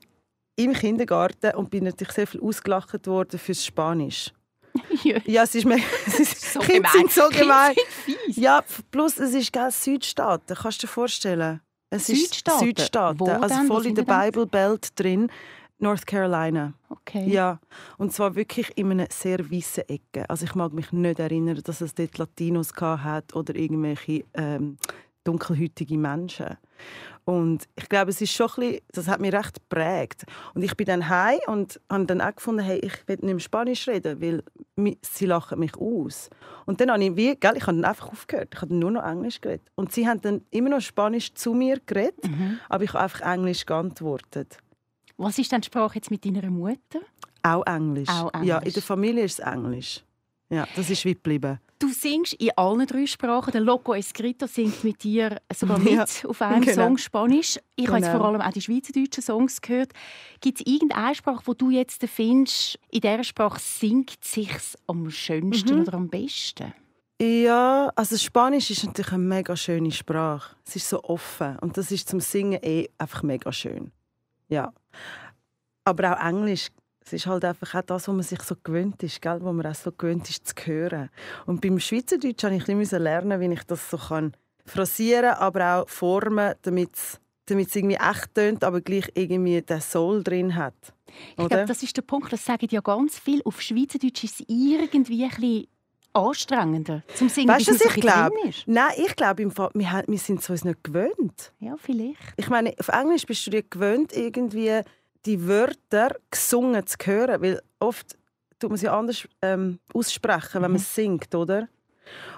im 0.57 0.73
Kindergarten 0.73 1.55
und 1.55 1.69
bin 1.69 1.85
natürlich 1.85 2.13
sehr 2.13 2.27
viel 2.27 2.41
ausgelacht 2.41 3.07
worden 3.07 3.39
fürs 3.39 3.65
Spanisch. 3.65 4.31
Ja. 5.03 5.17
Ja, 5.25 5.43
es 5.43 5.55
ist 5.55 5.65
mir, 5.65 5.79
es 6.05 6.19
ist, 6.19 6.53
So 6.53 6.59
Kinder 6.59 6.89
gemein. 6.91 7.09
sind 7.09 7.11
so 7.11 7.29
gemein. 7.29 7.75
sind. 8.05 8.37
Ja, 8.37 8.63
plus 8.91 9.17
es 9.17 9.33
ist 9.33 9.51
gell, 9.51 9.71
Südstaaten, 9.71 10.55
kannst 10.55 10.81
du 10.83 10.87
dir 10.87 10.91
vorstellen? 10.93 11.59
Es 11.89 12.05
Südstaaten? 12.07 12.69
ist 12.69 12.77
Südstaaten, 12.77 13.19
Wo 13.19 13.25
also 13.25 13.55
denn? 13.55 13.67
Voll 13.67 13.87
in 13.87 13.95
der? 13.95 14.03
Bible 14.03 14.45
Belt 14.45 14.87
drin, 14.97 15.29
North 15.81 16.05
Carolina. 16.05 16.73
Okay. 16.89 17.27
Ja, 17.27 17.59
und 17.97 18.13
zwar 18.13 18.35
wirklich 18.35 18.71
in 18.77 18.91
einer 18.91 19.07
sehr 19.09 19.39
weißen 19.51 19.89
Ecke. 19.89 20.29
Also 20.29 20.45
ich 20.45 20.55
mag 20.55 20.73
mich 20.73 20.91
nicht 20.91 21.19
erinnern, 21.19 21.59
dass 21.63 21.81
es 21.81 21.95
dort 21.95 22.17
Latinos 22.17 22.71
hat 22.79 23.35
oder 23.35 23.55
irgendwelche 23.55 24.23
ähm, 24.35 24.77
dunkelhäutige 25.23 25.97
Menschen. 25.97 26.57
Und 27.25 27.67
ich 27.75 27.87
glaube, 27.89 28.09
es 28.09 28.21
ist 28.21 28.33
schon 28.33 28.47
ein 28.49 28.55
bisschen, 28.55 28.79
das 28.93 29.07
hat 29.07 29.21
mich 29.21 29.33
recht 29.33 29.55
geprägt. 29.55 30.25
Und 30.53 30.63
ich 30.63 30.75
bin 30.75 30.87
dann 30.87 31.07
heim 31.07 31.39
und 31.47 31.79
habe 31.89 32.05
dann 32.05 32.21
auch 32.21 32.35
gefunden, 32.35 32.61
hey, 32.61 32.79
ich 32.79 33.07
will 33.07 33.17
nicht 33.21 33.23
mehr 33.23 33.39
Spanisch 33.39 33.87
reden, 33.87 34.21
weil 34.21 34.43
sie 35.01 35.25
lachen 35.25 35.59
mich 35.59 35.75
aus. 35.77 36.29
Und 36.65 36.81
dann 36.81 36.91
habe 36.91 37.03
ich 37.03 37.15
wie, 37.15 37.35
gell, 37.35 37.53
ich 37.55 37.67
habe 37.67 37.77
dann 37.77 37.85
einfach 37.85 38.09
aufgehört. 38.09 38.49
Ich 38.53 38.61
habe 38.61 38.75
nur 38.75 38.91
noch 38.91 39.03
Englisch 39.03 39.39
geredet. 39.39 39.67
Und 39.75 39.91
sie 39.91 40.07
haben 40.07 40.21
dann 40.21 40.41
immer 40.49 40.69
noch 40.69 40.81
Spanisch 40.81 41.33
zu 41.33 41.53
mir 41.53 41.79
geredet, 41.85 42.25
aber 42.69 42.83
ich 42.83 42.93
habe 42.93 43.03
einfach 43.03 43.21
Englisch 43.21 43.65
geantwortet. 43.65 44.57
Was 45.23 45.37
ist 45.39 45.51
denn 45.51 45.61
die 45.61 45.67
Sprache 45.67 45.95
jetzt 45.95 46.11
mit 46.11 46.25
deiner 46.25 46.49
Mutter? 46.49 46.99
Auch 47.43 47.65
Englisch. 47.65 48.09
Auch 48.09 48.31
Ja, 48.43 48.57
Englisch. 48.57 48.67
in 48.67 48.73
der 48.73 48.83
Familie 48.83 49.23
ist 49.23 49.39
es 49.39 49.45
Englisch. 49.45 50.03
Ja, 50.49 50.67
das 50.75 50.89
ist 50.89 51.05
wie 51.05 51.13
geblieben. 51.13 51.59
Du 51.79 51.87
singst 51.89 52.33
in 52.33 52.51
allen 52.57 52.85
drei 52.85 53.05
Sprachen. 53.07 53.51
Der 53.51 53.61
Loco 53.61 53.93
Escrito 53.93 54.45
singt 54.47 54.83
mit 54.83 55.01
dir 55.03 55.37
sogar 55.53 55.79
mit 55.79 55.93
Ja, 55.93 56.05
auf 56.29 56.41
einem 56.41 56.61
genau. 56.61 56.75
Song 56.87 56.97
Spanisch. 56.97 57.57
Ich 57.75 57.87
habe 57.87 57.97
jetzt 57.99 58.07
Genau. 58.07 58.19
vor 58.19 58.27
allem 58.27 58.41
auch 58.41 58.51
die 58.51 58.61
schweizerdeutschen 58.61 59.23
Songs 59.23 59.61
gehört. 59.61 59.93
Gibt 60.41 60.59
es 60.59 60.67
irgendeine 60.67 61.15
Sprache, 61.15 61.41
wo 61.45 61.53
du 61.53 61.69
jetzt 61.71 62.03
findest, 62.05 62.77
in 62.91 63.01
dieser 63.01 63.23
Sprache 63.23 63.59
singt 63.59 64.17
sich's 64.23 64.77
am 64.87 65.09
schönsten 65.09 65.75
Mhm. 65.75 65.81
oder 65.81 65.93
am 65.95 66.09
besten? 66.09 66.73
Ja, 67.19 67.91
also 67.95 68.17
Spanisch 68.17 68.69
ist 68.71 68.83
natürlich 68.83 69.13
eine 69.13 69.23
mega 69.23 69.55
schöne 69.55 69.91
Sprache. 69.91 70.55
Es 70.65 70.75
ist 70.75 70.89
so 70.89 71.03
offen 71.03 71.57
und 71.59 71.77
das 71.77 71.91
ist 71.91 72.09
zum 72.09 72.19
Singen 72.19 72.59
eh 72.61 72.89
einfach 72.97 73.23
mega 73.23 73.51
schön. 73.51 73.91
Ja. 74.49 74.73
Aber 75.83 76.13
auch 76.13 76.25
Englisch, 76.25 76.67
es 77.03 77.13
ist 77.13 77.25
halt 77.25 77.43
einfach 77.43 77.75
auch 77.75 77.81
das, 77.81 78.07
was 78.07 78.13
man 78.13 78.23
sich 78.23 78.41
so 78.43 78.55
gewöhnt 78.63 79.01
ist, 79.03 79.21
gell? 79.21 79.39
wo 79.41 79.51
man 79.51 79.65
auch 79.65 79.75
so 79.75 79.91
gewöhnt 79.91 80.29
ist 80.29 80.47
zu 80.47 80.53
hören. 80.65 81.09
Und 81.45 81.61
beim 81.61 81.79
Schweizerdeutsch 81.79 82.43
musste 82.43 82.71
ich 82.71 82.93
ein 82.93 83.01
lernen, 83.01 83.39
wie 83.39 83.53
ich 83.53 83.63
das 83.63 83.89
so 83.89 83.97
kann 83.97 84.33
phrasieren, 84.65 85.33
aber 85.35 85.81
auch 85.81 85.89
formen, 85.89 86.53
damit 86.61 86.95
es 86.95 87.19
damit 87.45 87.67
es 87.69 87.75
irgendwie 87.75 87.95
echt 87.95 88.33
tönt, 88.33 88.63
aber 88.63 88.81
gleich 88.81 89.09
irgendwie 89.13 89.61
den 89.61 89.81
Soul 89.81 90.23
drin 90.23 90.55
hat. 90.55 90.73
Ich 91.33 91.39
Oder? 91.39 91.49
glaube, 91.49 91.65
das 91.65 91.83
ist 91.83 91.97
der 91.97 92.03
Punkt, 92.03 92.31
das 92.31 92.45
sagen 92.45 92.67
ja 92.69 92.79
ganz 92.79 93.19
viel. 93.19 93.41
Auf 93.43 93.61
Schweizerdeutsch 93.61 94.23
ist 94.23 94.39
es 94.39 94.45
irgendwie 94.47 95.25
ein 95.25 95.29
bisschen 95.29 95.67
anstrengender 96.13 97.03
zum 97.15 97.29
Singen, 97.29 97.49
Weißt 97.49 97.67
du, 97.67 97.73
was 97.73 97.81
ich 97.81 98.01
glaube? 98.01 98.35
Nein, 98.65 98.91
ich 98.97 99.15
glaube, 99.15 99.41
im 99.41 99.51
Fall, 99.51 99.69
wir, 99.73 100.03
wir 100.07 100.17
sind 100.17 100.41
es 100.41 100.49
uns 100.49 100.63
nicht 100.63 100.83
gewöhnt. 100.83 101.53
Ja, 101.59 101.75
vielleicht. 101.77 102.19
Ich 102.37 102.49
meine, 102.49 102.73
auf 102.79 102.89
Englisch 102.89 103.25
bist 103.25 103.45
du 103.47 103.51
dir 103.51 103.63
gewöhnt, 103.63 104.13
irgendwie 104.13 104.81
die 105.25 105.47
Wörter 105.47 106.15
gesungen 106.29 106.85
zu 106.85 106.97
hören, 107.03 107.41
weil 107.41 107.61
oft 107.79 108.17
tut 108.59 108.69
man 108.69 108.77
sie 108.77 108.89
anders 108.89 109.27
ähm, 109.41 109.79
aussprechen, 109.93 110.61
wenn 110.61 110.71
man 110.71 110.75
es 110.75 110.93
singt, 110.93 111.33
oder? 111.35 111.67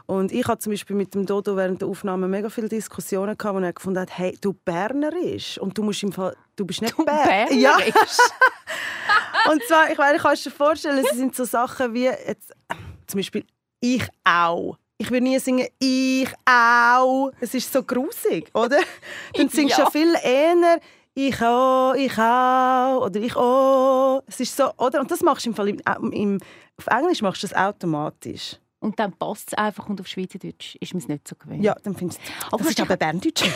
Und 0.06 0.32
ich 0.32 0.48
hatte 0.48 0.60
zum 0.60 0.74
Beispiel 0.74 0.96
mit 0.96 1.14
dem 1.16 1.26
Dodo 1.26 1.56
während 1.56 1.82
der 1.82 1.88
Aufnahme 1.88 2.28
mega 2.28 2.50
viele 2.50 2.70
Diskussionen 2.70 3.38
gehabt, 3.38 3.58
wo 3.58 3.64
er 3.64 3.74
gefunden 3.74 4.00
hat, 4.00 4.18
hey, 4.18 4.38
du 4.40 4.54
Bernerisch 4.54 5.58
und 5.58 5.78
du 5.78 5.84
musst 5.84 6.04
im 6.04 6.12
Fall, 6.12 6.36
du 6.56 6.66
bist 6.66 6.82
nicht 6.82 6.98
Du 6.98 7.06
Ber 7.06 7.24
Berner 7.24 7.52
Ja, 7.54 7.78
und 9.52 9.64
zwar, 9.64 9.92
ich 9.92 9.98
meine, 9.98 10.20
kannst 10.20 10.46
dir 10.46 10.52
vorstellen, 10.52 11.04
es 11.04 11.18
sind 11.18 11.36
so 11.36 11.46
Sachen 11.46 11.94
wie 11.94 12.06
jetzt, 12.06 12.54
zum 13.08 13.20
Beispiel 13.20 13.46
ich 13.84 14.08
auch. 14.24 14.78
Ich 14.98 15.12
würde 15.12 15.26
nie 15.26 15.38
singen 15.40 15.68
ich 15.80 16.30
auch. 16.46 17.32
Es 17.42 17.54
ist 17.54 17.72
so 17.74 17.84
grusig, 17.84 18.50
oder? 18.54 18.80
Dann 19.34 19.50
singst 19.50 19.78
du 19.78 19.82
Ja. 19.82 19.90
viel 19.90 20.16
eher 20.24 20.80
ich 21.16 21.42
auch, 21.42 21.94
ich 21.94 22.18
auch 22.18 23.02
oder 23.06 23.20
ich 23.20 23.36
auch. 23.36 24.24
Es 24.26 24.40
ist 24.40 24.56
so, 24.56 24.72
oder? 24.78 25.02
Und 25.02 25.12
das 25.12 25.22
machst 25.22 25.46
du 25.46 25.50
im 25.50 25.56
Fall 25.56 25.68
im, 25.70 26.12
im, 26.12 26.40
auf 26.78 26.88
Englisch 26.88 27.22
machst 27.22 27.44
du 27.44 27.48
das 27.48 27.56
automatisch. 27.58 28.58
Und 28.80 28.98
dann 29.00 29.12
passt 29.14 29.50
es 29.50 29.54
einfach 29.54 29.88
und 29.90 30.00
auf 30.00 30.08
Schweizerdeutsch 30.08 30.76
ist 30.80 30.94
man 30.94 31.02
es 31.02 31.08
nicht 31.10 31.28
so 31.28 31.36
gewöhnt. 31.36 31.64
Ja, 31.64 31.76
dann 31.84 31.96
findest 31.96 32.20
du. 32.22 32.32
Aber 32.48 32.58
das 32.60 32.70
ist 32.70 32.82
aber 32.82 32.98
Berndeutsch. 32.98 33.44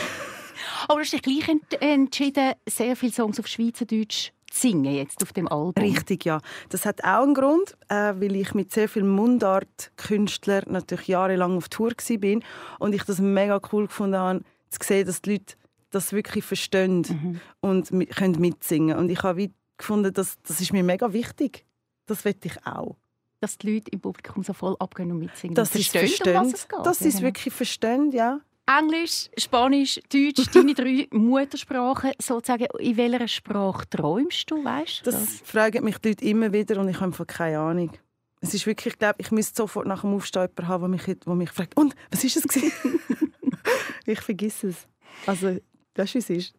Aber 0.88 0.94
du 0.94 1.00
hast 1.04 1.12
dich 1.12 1.22
gleich 1.22 1.48
ent 1.48 1.82
entschieden, 1.82 2.52
sehr 2.68 2.94
viele 2.96 3.12
Songs 3.12 3.38
auf 3.40 3.46
Schweizerdeutsch 3.46 4.26
zu 4.26 4.32
singen, 4.52 4.94
jetzt 4.94 5.22
auf 5.22 5.32
dem 5.32 5.48
Album. 5.48 5.82
Richtig, 5.82 6.24
ja. 6.24 6.40
Das 6.70 6.86
hat 6.86 7.04
auch 7.04 7.22
einen 7.22 7.34
Grund, 7.34 7.76
äh, 7.88 8.14
weil 8.16 8.36
ich 8.36 8.54
mit 8.54 8.72
sehr 8.72 8.88
vielen 8.88 9.08
Mundart-Künstlern 9.08 10.64
natürlich 10.68 11.08
jahrelang 11.08 11.56
auf 11.56 11.68
Tour 11.68 11.90
war 11.90 12.40
und 12.78 12.94
ich 12.94 13.04
das 13.04 13.18
mega 13.18 13.60
cool 13.72 13.86
gefunden 13.86 14.16
habe, 14.16 14.40
zu 14.70 14.78
sehen, 14.82 15.06
dass 15.06 15.22
die 15.22 15.32
Leute 15.32 15.54
das 15.90 16.12
wirklich 16.12 16.44
verstehen 16.44 17.40
und 17.60 17.90
mi- 17.90 18.06
können 18.06 18.38
mitsingen. 18.40 18.98
Und 18.98 19.10
ich 19.10 19.22
habe 19.22 19.50
gefunden, 19.76 20.12
dass, 20.12 20.38
das 20.46 20.60
ist 20.60 20.72
mir 20.72 20.82
mega 20.82 21.12
wichtig, 21.12 21.64
das 22.06 22.24
will 22.24 22.34
ich 22.42 22.66
auch. 22.66 22.96
Dass 23.40 23.56
die 23.56 23.74
Leute 23.74 23.90
im 23.92 24.00
Publikum 24.00 24.42
so 24.42 24.52
voll 24.52 24.74
abgehen 24.80 25.12
und 25.12 25.20
mitsingen. 25.20 25.54
Das 25.54 25.72
und 25.74 25.80
ist 25.80 25.90
verstehen, 25.90 26.36
um 26.36 26.46
was 26.46 26.54
es 26.54 26.68
geht. 26.68 26.78
Das 26.84 27.00
ist 27.02 27.22
wirklich 27.22 27.54
verstehen, 27.54 28.10
ja. 28.12 28.40
Englisch, 28.68 29.30
Spanisch, 29.38 29.98
Deutsch, 30.12 30.46
deine 30.52 30.74
drei 30.74 31.08
Muttersprachen. 31.10 32.12
Sozusagen, 32.20 32.66
in 32.78 32.96
welcher 32.98 33.26
Sprache 33.26 33.88
träumst 33.88 34.50
du, 34.50 34.62
weißt 34.62 35.06
du? 35.06 35.10
Das 35.10 35.40
fragen 35.42 35.84
mich 35.84 35.96
die 35.98 36.08
Leute 36.08 36.24
immer 36.26 36.52
wieder 36.52 36.78
und 36.78 36.88
ich 36.88 37.00
habe 37.00 37.24
keine 37.24 37.58
Ahnung. 37.58 37.92
Es 38.40 38.52
ist 38.52 38.66
wirklich, 38.66 38.94
ich 38.94 38.98
glaube, 38.98 39.16
ich 39.18 39.30
müsste 39.30 39.56
sofort 39.56 39.86
nach 39.86 40.02
dem 40.02 40.14
Aufstehen 40.14 40.42
jemanden 40.42 40.68
haben, 40.68 40.80
der 40.82 40.88
mich, 40.88 41.18
der 41.24 41.34
mich 41.34 41.50
fragt, 41.50 41.76
und, 41.76 41.94
was 42.10 42.22
ist 42.22 42.36
es 42.36 42.42
gewesen? 42.42 43.00
ich 44.06 44.20
vergesse 44.20 44.68
es. 44.68 44.86
Also, 45.26 45.58
weißt 45.94 46.14
du, 46.14 46.18
wie 46.18 46.18
es 46.18 46.30
ist? 46.30 46.54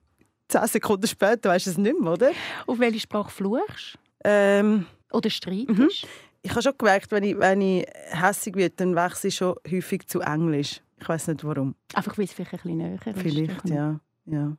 Zehn 0.48 0.68
Sekunden 0.68 1.08
später 1.08 1.50
weißt 1.50 1.68
du 1.68 1.70
es 1.70 1.78
nicht 1.78 2.00
mehr, 2.00 2.14
oder? 2.14 2.32
Auf 2.66 2.80
welche 2.80 3.00
Sprache 3.02 3.30
fluchst 3.30 4.00
Ähm, 4.24 4.88
Oder 5.12 5.30
streitest? 5.30 5.78
Mhm. 5.78 5.90
ich 6.42 6.52
habe 6.52 6.64
schon 6.64 6.74
gemerkt, 6.78 7.12
wenn 7.12 7.24
ich, 7.24 7.38
wenn 7.38 7.62
ich 7.62 7.86
hässig 8.10 8.56
werde, 8.56 8.76
dann 8.78 8.96
wechsle 8.96 9.28
ich 9.28 9.36
schon 9.36 9.56
häufig 9.72 10.08
zu 10.08 10.22
Englisch. 10.22 10.82
Ich 11.00 11.08
weiß 11.08 11.28
nicht 11.30 11.44
warum. 11.44 11.76
Einfach, 11.94 12.18
weil 12.18 12.26
es 12.26 12.34
vielleicht 12.34 12.54
ein 12.54 12.60
bisschen 12.60 12.78
näher 12.78 12.96
ist. 12.96 13.20
Vielleicht, 13.20 13.70
ja. 13.70 14.00
ja. 14.26 14.58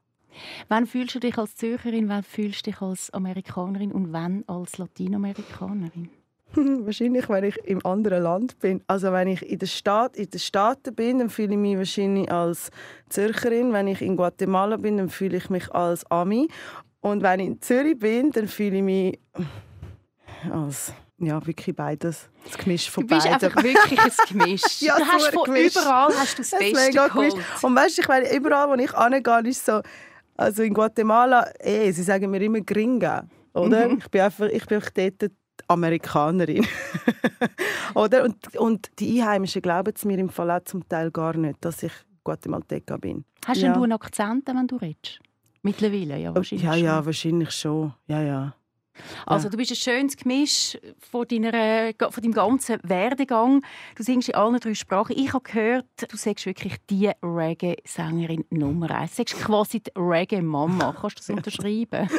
Wann 0.68 0.86
fühlst 0.86 1.14
du 1.14 1.20
dich 1.20 1.36
als 1.38 1.56
Zürcherin, 1.56 2.08
wann 2.08 2.22
fühlst 2.22 2.66
du 2.66 2.70
dich 2.70 2.80
als 2.80 3.10
Amerikanerin 3.10 3.92
und 3.92 4.12
wann 4.12 4.44
als 4.46 4.78
Latinamerikanerin? 4.78 6.10
wahrscheinlich, 6.54 7.28
wenn 7.28 7.44
ich 7.44 7.56
im 7.58 7.84
anderen 7.84 8.22
Land 8.24 8.58
bin. 8.58 8.82
Also 8.86 9.12
wenn 9.12 9.28
ich 9.28 9.42
in 9.48 9.58
der 9.58 9.66
Stadt, 9.66 10.16
in 10.16 10.30
den 10.30 10.40
Staaten 10.40 10.94
bin, 10.94 11.18
dann 11.18 11.30
fühle 11.30 11.52
ich 11.52 11.58
mich 11.58 11.76
wahrscheinlich 11.76 12.30
als 12.30 12.70
Zürcherin. 13.08 13.72
Wenn 13.72 13.88
ich 13.88 14.02
in 14.02 14.16
Guatemala 14.16 14.76
bin, 14.76 14.96
dann 14.96 15.08
fühle 15.08 15.36
ich 15.36 15.50
mich 15.50 15.72
als 15.72 16.04
Ami. 16.10 16.48
Und 17.00 17.22
wenn 17.22 17.40
ich 17.40 17.46
in 17.46 17.60
Zürich 17.60 17.98
bin, 17.98 18.30
dann 18.32 18.48
fühle 18.48 18.78
ich 18.78 18.82
mich 18.82 19.18
als 20.50 20.92
ja 21.26 21.44
wirklich 21.46 21.74
beides, 21.76 22.28
das 22.44 22.58
Gemisch 22.58 22.90
von 22.90 23.06
Du 23.06 23.14
bist 23.14 23.26
beiden. 23.28 23.44
einfach 23.44 23.62
wirklich 23.62 24.00
ein 24.00 24.10
Gemisch. 24.38 24.62
Ja, 24.80 24.96
du 24.98 25.04
hast 25.04 25.28
von 25.34 25.44
Gemisch. 25.44 25.76
überall 25.76 26.08
hast 26.16 26.34
du 26.38 26.42
das, 26.42 26.50
Das 26.50 26.58
Beste 26.60 26.90
geholt. 26.92 27.12
gemischt. 27.12 27.36
Und 27.64 27.76
weißt 27.76 27.98
du, 27.98 28.02
ich 28.02 28.08
meine, 28.08 28.34
überall, 28.34 28.68
wo 28.68 28.74
ich 28.82 28.90
hingehe, 28.92 29.50
ist 29.50 29.64
so, 29.66 29.80
also 30.36 30.62
in 30.62 30.72
Guatemala, 30.74 31.50
eh, 31.60 31.90
sie 31.92 32.02
sagen 32.02 32.30
mir 32.30 32.40
immer 32.42 32.60
Gringa, 32.60 33.26
oder? 33.52 33.88
Mhm. 33.88 33.98
Ich 33.98 34.08
bin 34.08 34.20
einfach, 34.22 34.46
ich 34.48 34.66
bin 34.66 34.76
einfach 34.76 34.90
dort 34.90 35.32
Amerikanerin. 35.68 36.66
oder? 37.94 38.24
Und, 38.24 38.56
und 38.56 38.90
die 38.98 39.20
Einheimischen 39.20 39.62
glauben 39.62 39.92
es 39.94 40.04
mir 40.04 40.18
im 40.18 40.28
Fall 40.30 40.50
auch 40.50 40.64
zum 40.64 40.88
Teil 40.88 41.10
gar 41.10 41.36
nicht, 41.36 41.56
dass 41.64 41.82
ich 41.82 41.92
Guatemalteca 42.24 42.96
bin. 42.96 43.24
Hast 43.46 43.60
Ja. 43.62 43.72
du 43.72 43.82
einen 43.82 43.92
Akzent, 43.92 44.46
wenn 44.48 44.66
du 44.66 44.76
redest? 44.76 45.20
Mittlerweile, 45.62 46.16
ja, 46.18 46.34
wahrscheinlich 46.34 46.64
ja, 46.64 46.74
ja, 46.74 46.96
schon. 46.96 47.06
wahrscheinlich 47.06 47.50
schon. 47.50 47.94
Ja, 48.06 48.22
ja. 48.22 48.54
Also 49.26 49.48
du 49.48 49.56
bist 49.56 49.70
ein 49.70 49.76
schönes 49.76 50.16
Gemisch 50.16 50.78
von, 50.98 51.26
deiner, 51.26 51.92
von 52.10 52.22
deinem 52.22 52.32
ganzen 52.32 52.78
Werdegang. 52.82 53.62
Du 53.96 54.02
singst 54.02 54.28
in 54.28 54.34
allen 54.34 54.58
drei 54.60 54.74
Sprachen. 54.74 55.16
Ich 55.16 55.32
habe 55.32 55.44
gehört, 55.44 55.86
du 56.08 56.16
sagst 56.16 56.46
wirklich 56.46 56.76
die 56.88 57.10
Reggae-Sängerin 57.22 58.44
Nummer 58.50 58.90
eins. 58.90 59.12
Du 59.12 59.16
sagst 59.18 59.38
quasi 59.38 59.80
die 59.80 59.92
Reggae-Mama. 59.96 60.96
Kannst 61.00 61.18
du 61.18 61.20
das 61.20 61.30
unterschreiben? 61.36 62.08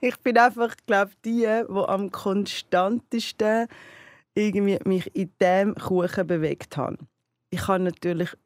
Ich 0.00 0.16
bin 0.18 0.38
einfach, 0.38 0.74
glaube 0.86 1.12
die, 1.24 1.40
die 1.40 1.74
am 1.74 2.10
konstantesten 2.12 3.66
irgendwie 4.34 4.78
mich 4.84 5.14
in 5.16 5.32
diesem 5.40 5.74
Kuchen 5.74 6.26
bewegt 6.26 6.76
haben. 6.76 7.08
Ich 7.50 7.66
habe 7.66 7.82
natürlich 7.82 8.36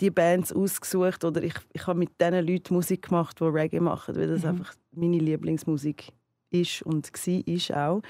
die 0.00 0.10
Bands 0.10 0.52
ausgesucht 0.52 1.24
oder 1.24 1.42
ich, 1.42 1.54
ich 1.72 1.86
habe 1.86 1.98
mit 1.98 2.10
diesen 2.20 2.46
Leuten 2.46 2.74
Musik 2.74 3.02
gemacht, 3.08 3.40
die 3.40 3.44
Reggae 3.44 3.80
machen, 3.80 4.16
weil 4.16 4.28
das 4.28 4.42
Mhm. 4.42 4.48
einfach 4.48 4.74
meine 4.92 5.18
Lieblingsmusik 5.18 6.08
ist 6.50 6.82
und 6.82 7.10
war 7.12 7.46
ist 7.46 7.72
auch. 7.74 8.02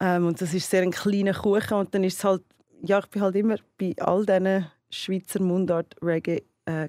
Ähm, 0.00 0.26
und 0.26 0.40
das 0.40 0.52
ist 0.52 0.68
sehr 0.68 0.82
ein 0.82 0.90
kleiner 0.90 1.32
Kuchen 1.34 1.74
und 1.74 1.94
dann 1.94 2.04
ist 2.04 2.18
es 2.18 2.24
halt, 2.24 2.42
ja, 2.82 2.98
ich 2.98 3.06
bin 3.06 3.22
halt 3.22 3.36
immer 3.36 3.56
bei 3.78 3.94
all 4.00 4.26
diesen 4.26 4.66
Schweizer 4.90 5.40
Mundart 5.40 5.94
Reggae 6.02 6.42
äh, 6.66 6.88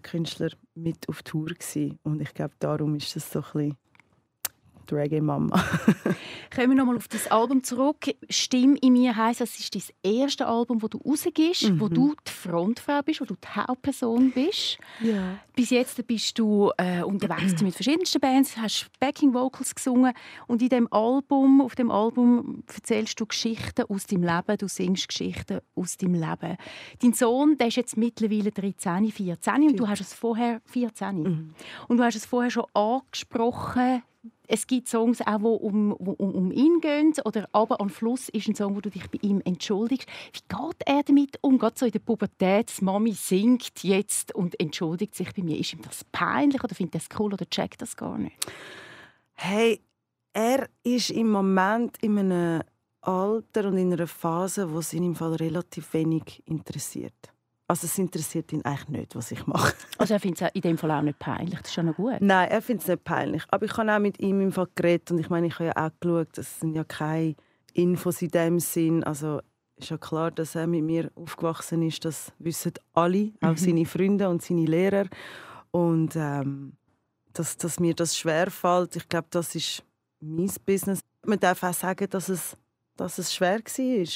mit 0.75 1.07
auf 1.07 1.23
Tour 1.23 1.47
gsi 1.47 1.97
und 2.03 2.21
ich 2.21 2.33
glaube 2.33 2.53
darum 2.59 2.95
ist 2.95 3.15
das 3.15 3.31
so 3.31 3.39
ein 3.39 3.43
bisschen 3.53 3.77
die 4.89 4.95
Reggae 4.95 5.21
Mama. 5.21 5.55
Kommen 6.55 6.69
wir 6.69 6.75
nochmal 6.75 6.97
auf 6.97 7.07
dein 7.07 7.31
Album 7.31 7.63
zurück. 7.63 8.05
«Stimme 8.29 8.77
in 8.81 8.93
mir» 8.93 9.15
heisst, 9.15 9.41
es 9.41 9.59
ist 9.59 9.73
dein 9.75 9.83
erste 10.19 10.45
Album, 10.47 10.79
das 10.79 10.89
du 10.91 10.97
rausgibst, 10.99 11.79
wo 11.79 11.85
Mhm. 11.87 11.93
du 11.93 12.15
die 12.27 12.31
Frontfrau 12.31 13.01
bist, 13.03 13.21
wo 13.21 13.25
du 13.25 13.35
die 13.35 13.47
Hauptperson 13.55 14.31
bist. 14.31 14.77
Ja. 15.01 15.37
Bis 15.55 15.69
jetzt 15.69 16.05
bist 16.07 16.37
du 16.39 16.71
äh, 16.77 17.03
unterwegs 17.03 17.61
mit 17.61 17.73
verschiedensten 17.75 18.19
Bands, 18.19 18.57
hast 18.57 18.87
Backing 18.99 19.33
Vocals 19.33 19.73
gesungen 19.75 20.13
und 20.47 20.61
in 20.61 20.69
dem 20.69 20.91
Album, 20.91 21.61
auf 21.61 21.75
dem 21.75 21.91
Album 21.91 22.63
erzählst 22.73 23.19
du 23.19 23.25
Geschichten 23.25 23.85
aus 23.87 24.05
deinem 24.07 24.23
Leben, 24.23 24.57
du 24.57 24.67
singst 24.67 25.07
Geschichten 25.07 25.59
aus 25.75 25.97
deinem 25.97 26.15
Leben. 26.15 26.57
Dein 27.01 27.13
Sohn, 27.13 27.57
der 27.57 27.67
ist 27.67 27.75
jetzt 27.77 27.97
mittlerweile 27.97 28.51
13, 28.51 29.11
14 29.11 29.53
und 29.69 29.79
du 29.79 29.87
hast 29.87 30.01
es 30.01 30.13
vorher 30.13 30.61
14 30.65 31.21
Mhm. 31.23 31.53
und 31.87 31.97
du 31.97 32.03
hast 32.03 32.15
es 32.15 32.25
vorher 32.25 32.49
schon 32.51 32.65
angesprochen. 32.73 34.03
Es 34.47 34.67
gibt 34.67 34.89
Songs 34.89 35.21
auch, 35.21 35.37
die 35.37 35.45
um, 35.45 35.95
wo 35.99 36.11
um, 36.11 36.51
ihn 36.51 36.79
gehen. 36.81 37.13
Oder 37.23 37.47
«Aber 37.53 37.79
am 37.79 37.89
Fluss» 37.89 38.29
ist 38.29 38.47
ein 38.47 38.55
Song, 38.55 38.75
wo 38.75 38.81
du 38.81 38.89
dich 38.89 39.09
bei 39.09 39.19
ihm 39.21 39.41
entschuldigst. 39.45 40.07
Wie 40.33 40.39
geht 40.39 40.81
er 40.85 41.03
damit 41.03 41.37
um? 41.41 41.57
Gerade 41.57 41.77
so 41.77 41.85
in 41.85 41.91
der 41.91 41.99
Pubertät, 41.99 42.71
die 42.79 42.83
Mami 42.83 43.13
singt 43.13 43.83
jetzt 43.83 44.35
und 44.35 44.59
entschuldigt 44.59 45.15
sich 45.15 45.33
bei 45.33 45.43
mir. 45.43 45.57
Ist 45.57 45.73
ihm 45.73 45.81
das 45.81 46.03
peinlich 46.11 46.63
oder 46.63 46.75
findet 46.75 46.95
er 46.95 47.01
es 47.01 47.19
cool 47.19 47.33
oder 47.33 47.49
checkt 47.49 47.81
das 47.81 47.95
gar 47.95 48.17
nicht? 48.17 48.35
Hey, 49.33 49.81
er 50.33 50.67
ist 50.83 51.09
im 51.09 51.31
Moment 51.31 51.97
in 52.01 52.19
einem 52.19 52.63
Alter 53.01 53.67
und 53.67 53.77
in 53.77 53.93
einer 53.93 54.07
Phase, 54.07 54.71
wo 54.71 54.79
es 54.79 54.93
ihn 54.93 55.03
im 55.03 55.15
Fall 55.15 55.35
relativ 55.35 55.93
wenig 55.93 56.41
interessiert. 56.45 57.32
Also 57.67 57.85
es 57.85 57.97
interessiert 57.97 58.51
ihn 58.51 58.63
eigentlich 58.63 58.89
nicht, 58.89 59.15
was 59.15 59.31
ich 59.31 59.47
mache. 59.47 59.73
Also 59.97 60.13
er 60.13 60.19
findet 60.19 60.41
es 60.41 60.49
in 60.53 60.61
dem 60.61 60.77
Fall 60.77 60.91
auch 60.91 61.01
nicht 61.01 61.19
peinlich. 61.19 61.59
Das 61.59 61.69
ist 61.69 61.75
ja 61.75 61.83
noch 61.83 61.95
gut. 61.95 62.17
Nein, 62.19 62.49
er 62.49 62.61
findet 62.61 62.83
es 62.83 62.87
nicht 62.89 63.03
peinlich. 63.03 63.43
Aber 63.49 63.65
ich 63.65 63.77
habe 63.77 63.95
auch 63.95 63.99
mit 63.99 64.19
ihm 64.19 64.41
im 64.41 64.51
Fall 64.51 64.67
geredet 64.75 65.11
und 65.11 65.19
ich 65.19 65.29
meine, 65.29 65.47
ich 65.47 65.53
habe 65.55 65.65
ja 65.65 65.87
auch 65.87 65.91
geschaut, 65.99 66.29
das 66.33 66.59
sind 66.59 66.75
ja 66.75 66.83
keine 66.83 67.35
Infos 67.73 68.21
in 68.21 68.29
dem 68.29 68.59
Sinn. 68.59 69.03
Also 69.03 69.39
ist 69.77 69.89
ja 69.89 69.97
klar, 69.97 70.31
dass 70.31 70.55
er 70.55 70.67
mit 70.67 70.83
mir 70.83 71.11
aufgewachsen 71.15 71.81
ist. 71.83 72.03
Das 72.05 72.31
wissen 72.39 72.73
alle, 72.93 73.31
auch 73.41 73.57
seine 73.57 73.85
Freunde 73.85 74.29
und 74.29 74.41
seine 74.41 74.65
Lehrer. 74.65 75.07
Und 75.71 76.15
ähm, 76.15 76.73
dass, 77.33 77.57
dass 77.57 77.79
mir 77.79 77.93
das 77.93 78.17
schwer 78.17 78.51
fällt, 78.51 78.95
ich 78.95 79.09
glaube, 79.09 79.27
das 79.31 79.55
ist 79.55 79.83
mein 80.19 80.51
Business. 80.65 80.99
Man 81.25 81.39
darf 81.39 81.63
auch 81.63 81.73
sagen, 81.73 82.07
dass 82.09 82.29
es, 82.29 82.55
dass 82.95 83.17
es 83.17 83.33
schwer 83.33 83.59
war. 83.59 84.07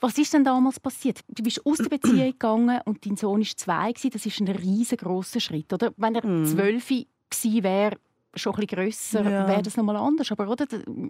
Was 0.00 0.16
ist 0.18 0.32
denn 0.32 0.44
damals 0.44 0.80
passiert? 0.80 1.20
Du 1.28 1.42
bist 1.42 1.64
aus 1.66 1.76
der 1.78 1.88
Beziehung 1.90 2.30
gegangen 2.32 2.80
und 2.86 3.04
dein 3.04 3.16
Sohn 3.16 3.40
war 3.40 3.56
zwei. 3.56 3.92
gewesen. 3.92 4.10
Das 4.12 4.24
ist 4.26 4.40
ein 4.40 4.48
riesengroßer 4.48 5.40
Schritt, 5.40 5.72
oder? 5.72 5.92
Wenn 5.96 6.14
er 6.14 6.26
Mhm. 6.26 6.46
zwölf 6.46 6.88
gewesen 6.88 7.62
wäre, 7.62 7.96
schon 8.34 8.54
ein 8.54 8.60
bisschen 8.66 8.76
grösser, 8.84 9.22
Ja. 9.30 9.48
wäre 9.48 9.62
das 9.62 9.76
nochmal 9.76 9.96
anders. 9.96 10.30
Aber 10.32 10.48
oder? 10.48 10.66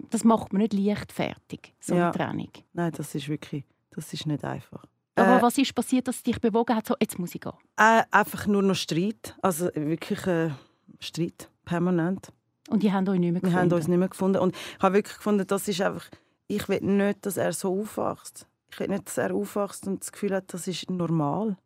das 0.09 0.23
macht 0.23 0.51
man 0.53 0.61
nicht 0.63 0.73
leichtfertig, 0.73 1.73
so 1.79 1.95
Ja. 1.95 2.09
eine 2.09 2.17
Trennung. 2.17 2.49
Nein, 2.73 2.91
das 2.95 3.15
ist 3.15 3.27
wirklich 3.29 3.63
das 3.93 4.13
ist 4.13 4.25
nicht 4.25 4.43
einfach. 4.45 4.85
Aber 5.15 5.37
Äh, 5.37 5.41
was 5.41 5.57
ist 5.57 5.75
passiert, 5.75 6.07
dass 6.07 6.15
es 6.17 6.23
dich 6.23 6.39
bewogen 6.39 6.73
hat, 6.75 6.87
so, 6.87 6.95
jetzt 7.01 7.19
muss 7.19 7.35
ich 7.35 7.41
gehen? 7.41 7.51
Äh, 7.75 8.03
einfach 8.09 8.47
nur 8.47 8.61
noch 8.63 8.75
Streit. 8.75 9.35
Also 9.41 9.69
wirklich 9.75 10.25
äh, 10.27 10.51
Streit, 10.99 11.49
permanent. 11.65 12.31
Und 12.69 12.83
die 12.83 12.91
haben 12.93 13.05
euch 13.09 13.19
nicht 13.19 13.33
mehr 13.33 13.41
Wir 13.41 13.49
gefunden? 13.49 13.57
haben 13.71 13.73
uns 13.73 13.87
nicht 13.89 13.97
mehr 13.97 14.07
gefunden. 14.07 14.37
Und 14.39 14.55
ich 14.55 14.79
habe 14.81 14.95
wirklich 14.95 15.17
gefunden, 15.17 15.45
das 15.45 15.67
ist 15.67 15.81
einfach, 15.81 16.05
ich 16.47 16.69
will 16.69 16.79
nicht, 16.81 17.25
dass 17.25 17.35
er 17.35 17.51
so 17.51 17.81
aufwächst. 17.81 18.47
Ich 18.71 18.79
will 18.79 18.87
nicht, 18.87 19.07
dass 19.07 19.17
er 19.17 19.33
aufwächst 19.33 19.87
und 19.87 20.01
das 20.01 20.11
Gefühl 20.11 20.33
hat, 20.33 20.53
das 20.53 20.67
ist 20.67 20.89
normal. 20.89 21.57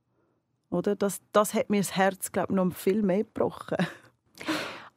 Oder? 0.70 0.96
Das, 0.96 1.22
das 1.32 1.54
hat 1.54 1.70
mir 1.70 1.78
das 1.78 1.96
Herz, 1.96 2.32
glaube 2.32 2.54
ich, 2.54 2.56
noch 2.56 2.74
viel 2.74 3.02
mehr 3.02 3.24
gebrochen. 3.24 3.78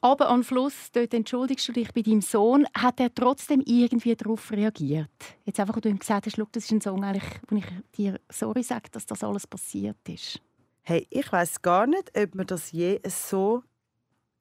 Aber 0.00 0.28
am 0.28 0.44
Schluss, 0.44 0.92
dort 0.92 1.12
entschuldigst 1.12 1.66
du 1.68 1.72
dich 1.72 1.92
bei 1.92 2.02
deinem 2.02 2.20
Sohn, 2.20 2.66
hat 2.76 3.00
er 3.00 3.12
trotzdem 3.12 3.60
irgendwie 3.66 4.14
darauf 4.14 4.52
reagiert? 4.52 5.10
Jetzt 5.44 5.58
einfach, 5.58 5.74
wo 5.74 5.80
du 5.80 5.88
ihm 5.88 5.98
gesagt 5.98 6.26
hast, 6.26 6.36
«Schau, 6.36 6.46
das 6.52 6.64
ist 6.64 6.70
ein 6.70 6.80
Song, 6.80 7.02
eigentlich, 7.02 7.40
wo 7.48 7.56
ich 7.56 7.66
dir 7.96 8.20
sorry 8.30 8.62
sage, 8.62 8.90
dass 8.92 9.06
das 9.06 9.24
alles 9.24 9.46
passiert 9.46 9.96
ist. 10.08 10.40
Hey, 10.82 11.06
ich 11.10 11.30
weiß 11.30 11.62
gar 11.62 11.88
nicht, 11.88 12.16
ob 12.16 12.34
wir 12.34 12.44
das 12.44 12.70
je 12.70 13.00
so, 13.08 13.64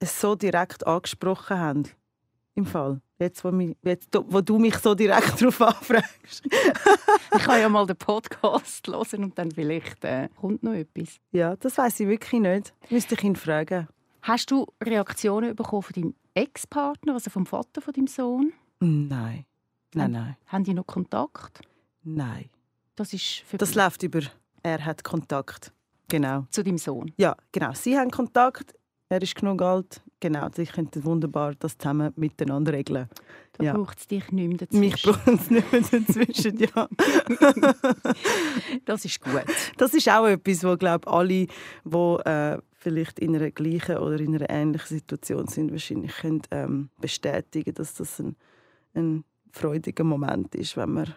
so 0.00 0.36
direkt 0.36 0.86
angesprochen 0.86 1.58
haben. 1.58 1.82
Im 2.58 2.66
Fall. 2.66 3.00
Jetzt, 3.20 3.44
wo, 3.44 3.52
mich, 3.52 3.76
jetzt, 3.84 4.08
wo 4.12 4.40
du 4.40 4.58
mich 4.58 4.76
so 4.78 4.92
direkt 4.92 5.40
darauf 5.40 5.62
anfragst. 5.62 6.42
Ich 7.36 7.42
kann 7.44 7.60
ja 7.60 7.68
mal 7.68 7.86
den 7.86 7.96
Podcast 7.96 8.88
hören 8.88 9.24
und 9.24 9.38
dann 9.38 9.50
vielleicht 9.52 10.02
äh, 10.04 10.28
kommt 10.40 10.62
noch 10.64 10.72
etwas. 10.72 11.20
Ja, 11.30 11.54
das 11.54 11.78
weiß 11.78 12.00
ich 12.00 12.08
wirklich 12.08 12.40
nicht. 12.40 12.74
Müsste 12.90 13.14
ich 13.14 13.22
ihn 13.22 13.36
fragen. 13.36 13.86
Hast 14.22 14.50
du 14.50 14.66
Reaktionen 14.82 15.54
bekommen 15.54 15.82
von 15.82 15.92
deinem 15.94 16.14
Ex-Partner, 16.34 17.12
also 17.12 17.30
vom 17.30 17.46
Vater 17.46 17.80
von 17.80 17.92
deinem 17.94 18.08
Sohn? 18.08 18.52
Nein. 18.80 19.44
Nein, 19.94 20.10
nein. 20.10 20.36
Haben 20.46 20.64
die 20.64 20.74
noch 20.74 20.86
Kontakt? 20.86 21.60
Nein. 22.02 22.48
Das 22.96 23.12
ist 23.12 23.44
für 23.46 23.56
Das 23.56 23.76
läuft 23.76 24.02
über. 24.02 24.22
Er 24.64 24.84
hat 24.84 25.04
Kontakt. 25.04 25.72
Genau. 26.08 26.46
zu 26.50 26.64
deinem 26.64 26.78
Sohn. 26.78 27.12
Ja, 27.18 27.36
genau. 27.52 27.72
Sie 27.74 27.96
haben 27.96 28.10
Kontakt. 28.10 28.74
Er 29.10 29.22
ist 29.22 29.36
genug 29.36 29.62
alt. 29.62 30.00
Genau, 30.20 30.48
die 30.48 30.64
könnten 30.66 31.04
wunderbar 31.04 31.54
das 31.58 31.76
zusammen 31.78 32.12
miteinander 32.16 32.72
regeln. 32.72 33.08
Da 33.52 33.64
Ja. 33.64 33.72
braucht 33.74 33.98
es 33.98 34.06
dich 34.06 34.30
nicht 34.32 34.48
mehr 34.48 34.58
dazwischen. 34.58 34.80
Mich 34.80 35.02
brauchen 35.02 35.34
es 35.34 35.50
nicht 35.50 35.72
mehr 35.72 35.80
dazwischen, 35.80 36.58
ja. 36.58 36.88
Das 38.84 39.04
ist 39.04 39.20
gut. 39.20 39.44
Das 39.76 39.94
ist 39.94 40.08
auch 40.08 40.26
etwas, 40.26 40.64
wo 40.64 40.76
glaube 40.76 41.06
alle, 41.08 41.46
die 41.84 42.16
äh, 42.24 42.58
vielleicht 42.74 43.18
in 43.18 43.34
einer 43.36 43.50
gleichen 43.50 43.98
oder 43.98 44.18
in 44.20 44.34
einer 44.36 44.48
ähnlichen 44.50 44.96
Situation 44.98 45.46
sind, 45.48 45.72
wahrscheinlich 45.72 46.14
können, 46.16 46.42
ähm, 46.50 46.90
bestätigen, 47.00 47.74
dass 47.74 47.94
das 47.94 48.18
ein, 48.20 48.36
ein 48.94 49.24
freudiger 49.50 50.04
Moment 50.04 50.54
ist, 50.54 50.76
wenn 50.76 50.92
man, 50.92 51.14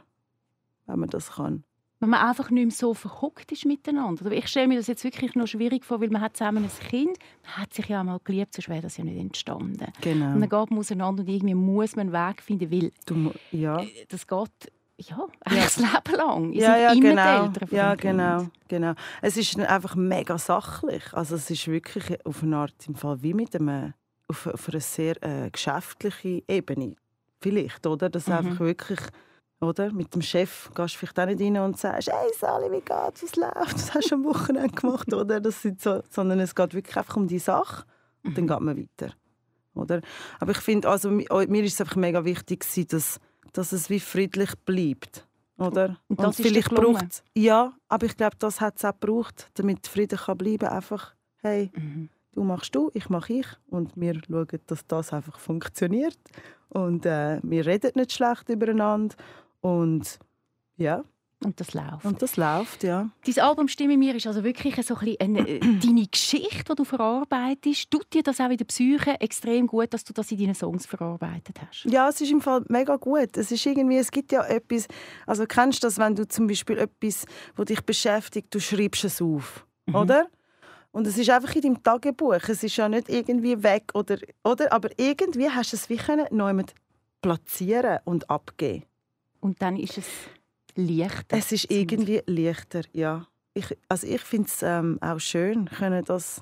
wenn 0.88 1.00
man 1.00 1.10
das 1.10 1.32
kann. 1.34 1.64
Wenn 2.02 2.10
man 2.10 2.20
einfach 2.28 2.50
nicht 2.50 2.64
mehr 2.66 2.72
so 2.76 2.94
verhuckt 2.94 3.52
ist 3.52 3.66
miteinander. 3.66 4.30
Ich 4.32 4.48
stelle 4.48 4.68
mir 4.68 4.76
das 4.78 4.88
jetzt 4.88 5.04
wirklich 5.04 5.36
noch 5.36 5.46
schwierig 5.48 5.86
vor, 5.86 6.02
weil 6.02 6.10
man 6.10 6.20
hat 6.22 6.36
zusammen 6.36 6.64
ein 6.66 6.88
Kind, 6.90 7.18
man 7.44 7.58
hat 7.58 7.74
sich 7.74 7.88
ja 7.88 8.04
mal 8.04 8.20
geliebt, 8.24 8.54
sonst 8.56 8.70
wäre 8.70 8.82
das 8.82 8.98
ja 8.98 9.04
nicht 9.04 9.20
entstanden. 9.20 9.86
Genau. 10.02 10.34
Und 10.34 10.42
dann 10.42 10.50
geht 10.50 10.72
man 10.72 10.80
auseinander 10.80 11.22
und 11.22 11.30
irgendwie 11.30 11.54
muss 11.56 11.96
man 11.96 12.14
einen 12.14 12.30
Weg 12.30 12.42
finden, 12.42 12.72
weil 12.72 12.92
Du, 13.06 13.32
ja. 13.52 13.82
äh, 13.82 14.06
das 14.10 14.26
geht 14.28 14.50
ja, 14.98 15.28
eigentlich 15.42 15.64
das 15.64 15.78
Leben 15.78 16.18
lang. 16.18 16.54
Ja, 16.54 16.76
ja, 16.78 16.92
immer 16.92 17.02
genau. 17.10 17.24
die 17.24 17.46
Eltern 17.48 17.68
von 17.68 17.78
ja, 17.78 17.90
Kind. 17.96 18.02
genau, 18.02 18.48
genau. 18.68 18.94
Es 19.22 19.38
ist 19.38 19.60
einfach 19.60 19.96
mega 19.96 20.38
sachlich. 20.38 21.04
Also 21.14 21.36
es 21.36 21.50
ist 21.50 21.68
wirklich 21.68 22.26
auf 22.26 22.42
eine 22.44 22.58
Art 22.58 22.88
im 22.88 22.96
Fall 22.96 23.22
wie 23.22 23.34
mit 23.34 23.56
einem 23.56 23.94
auf, 24.28 24.48
auf 24.48 24.70
einer 24.70 24.80
sehr 24.80 25.22
äh, 25.24 25.50
geschäftlichen 25.52 26.42
Ebene 26.48 26.96
vielleicht, 27.40 27.86
oder? 27.86 28.10
Dass 28.10 28.28
Mhm. 28.28 28.34
einfach 28.34 28.60
wirklich 28.60 29.00
oder? 29.62 29.92
Mit 29.94 30.14
dem 30.14 30.22
Chef 30.22 30.70
gehst 30.76 30.96
du 30.96 31.00
vielleicht 31.00 31.20
auch 31.20 31.26
nicht 31.26 31.42
rein 31.42 31.58
und 31.58 31.78
sagst, 31.78 32.12
hey 32.12 32.32
Sali, 32.38 32.72
wie 32.72 32.82
geht's, 32.82 33.24
was 33.24 33.36
läuft, 33.36 33.74
was 33.76 33.94
hast 33.94 34.12
du 34.12 34.16
am 34.16 34.24
Wochenende 34.26 34.70
gemacht, 34.76 35.14
oder? 35.14 35.40
Das 35.40 35.62
sind 35.62 35.82
so, 35.82 36.02
sondern 36.10 36.40
es 36.40 36.56
geht 36.56 36.74
wirklich 36.74 36.98
einfach 36.98 37.16
um 37.16 37.28
die 37.28 37.40
Sache 37.40 37.86
und 38.24 38.32
Mhm. 38.32 38.36
dann 38.36 38.48
geht 38.48 38.60
man 38.60 38.78
weiter, 38.78 39.14
oder? 39.76 40.02
Aber 40.40 40.52
ich 40.52 40.58
finde, 40.60 40.90
also, 40.90 41.10
oh, 41.30 41.44
mir 41.48 41.64
ist 41.64 41.74
es 41.76 41.82
einfach 41.82 41.96
mega 41.96 42.26
wichtig 42.26 42.66
dass, 42.90 43.20
dass 43.54 43.72
es 43.72 43.90
wie 43.90 44.00
friedlich 44.00 44.52
bleibt, 44.66 45.28
oder? 45.58 45.98
Und 46.08 46.22
das 46.24 46.38
dir 46.38 46.44
vielleicht 46.44 46.70
braucht 46.70 47.24
ja, 47.36 47.74
aber 47.88 48.06
ich 48.06 48.18
glaube, 48.18 48.36
das 48.40 48.62
hat 48.62 48.78
es 48.78 48.86
auch 48.86 49.00
gebraucht, 49.00 49.50
damit 49.54 49.88
Frieden 49.88 50.18
kann 50.18 50.38
bleiben, 50.38 50.68
einfach, 50.68 51.14
hey, 51.38 51.72
Mhm. 51.76 52.10
du 52.34 52.44
machst 52.44 52.74
du, 52.76 52.90
ich 52.94 53.10
mache 53.10 53.34
ich 53.34 53.48
und 53.68 53.92
wir 53.96 54.16
schauen, 54.28 54.48
dass 54.68 54.86
das 54.88 55.14
einfach 55.14 55.38
funktioniert 55.40 56.18
und 56.70 57.06
äh, 57.06 57.40
wir 57.44 57.66
reden 57.66 57.92
nicht 57.96 58.14
schlecht 58.14 58.50
übereinander 58.50 59.16
und 59.62 60.20
ja, 60.78 61.04
Und 61.44 61.60
das 61.60 61.74
läuft. 61.74 62.06
und 62.06 62.22
das 62.22 62.38
läuft, 62.38 62.84
ja. 62.84 63.10
Dein 63.26 63.44
Album 63.44 63.68
«Stimme 63.68 63.98
mir» 63.98 64.16
ist 64.16 64.28
also 64.28 64.44
wirklich 64.44 64.76
so 64.86 64.96
ein 64.96 65.16
eine, 65.20 65.48
äh, 65.48 65.60
deine 65.84 66.08
Geschichte, 66.08 66.64
die 66.70 66.76
du 66.76 66.84
verarbeitest. 66.84 67.90
Tut 67.90 68.14
dir 68.14 68.24
das 68.24 68.40
auch 68.40 68.50
in 68.50 68.58
der 68.58 68.66
Psyche 68.66 69.20
extrem 69.20 69.68
gut, 69.68 69.94
dass 69.94 70.04
du 70.04 70.14
das 70.14 70.32
in 70.32 70.38
deinen 70.40 70.56
Songs 70.56 70.86
verarbeitet 70.86 71.60
hast? 71.62 71.86
Ja, 71.86 72.10
es 72.10 72.22
ist 72.22 72.32
im 72.32 72.42
Fall 72.42 72.64
mega 72.70 72.96
gut. 72.98 73.38
Es 73.38 73.52
ist 73.52 73.66
irgendwie, 73.66 73.98
es 73.98 74.12
gibt 74.12 74.32
ja 74.32 74.44
etwas, 74.46 74.88
also 75.26 75.46
kennst 75.46 75.84
du 75.84 75.88
das, 75.88 75.98
wenn 75.98 76.16
du 76.16 76.28
zum 76.28 76.48
Beispiel 76.48 76.78
etwas, 76.78 77.26
wo 77.56 77.64
dich 77.64 77.82
beschäftigt, 77.82 78.54
du 78.54 78.60
schreibst 78.60 79.04
es 79.04 79.22
auf, 79.22 79.66
oder? 79.94 80.28
Und 80.94 81.08
es 81.08 81.18
ist 81.18 81.30
einfach 81.30 81.56
in 81.56 81.62
deinem 81.62 81.84
Tagebuch. 81.84 82.50
Es 82.50 82.64
ist 82.64 82.76
ja 82.76 82.90
nicht 82.90 83.08
irgendwie 83.08 83.64
weg 83.64 83.92
oder, 83.94 84.18
oder? 84.44 84.74
Aber 84.74 84.90
irgendwie 84.98 85.50
hast 85.50 85.72
du 85.72 85.78
es 85.78 85.90
wie 85.90 85.96
können 85.98 86.28
platzieren 87.22 88.00
und 88.04 88.30
abgeben. 88.30 88.84
Und 89.42 89.62
dann 89.62 89.76
ist 89.76 89.98
es 89.98 90.08
leichter. 90.76 91.38
Es 91.38 91.52
ist 91.52 91.70
irgendwie 91.70 92.22
leichter, 92.26 92.82
ja. 92.94 93.28
Ich, 93.54 93.66
also 93.90 94.08
ich 94.08 94.22
finde 94.22 94.48
es 94.48 94.62
ähm, 94.64 94.98
auch 95.02 95.20
schön, 95.20 95.66
können 95.66 96.06
das, 96.06 96.42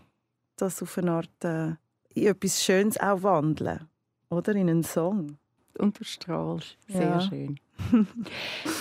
das 0.58 0.82
auf 0.84 0.96
eine 1.00 1.12
Art 1.12 1.44
äh, 1.44 1.70
in 2.14 2.28
etwas 2.28 2.64
Schönes 2.64 3.00
auch 3.00 3.24
wandeln, 3.24 3.88
oder 4.30 4.52
in 4.54 4.70
einen 4.70 4.84
Song. 4.84 5.38
Und 5.80 6.00
du 6.00 6.04
strahlst. 6.04 6.78
Sehr 6.88 7.02
Ja. 7.02 7.22
schön. 7.22 7.60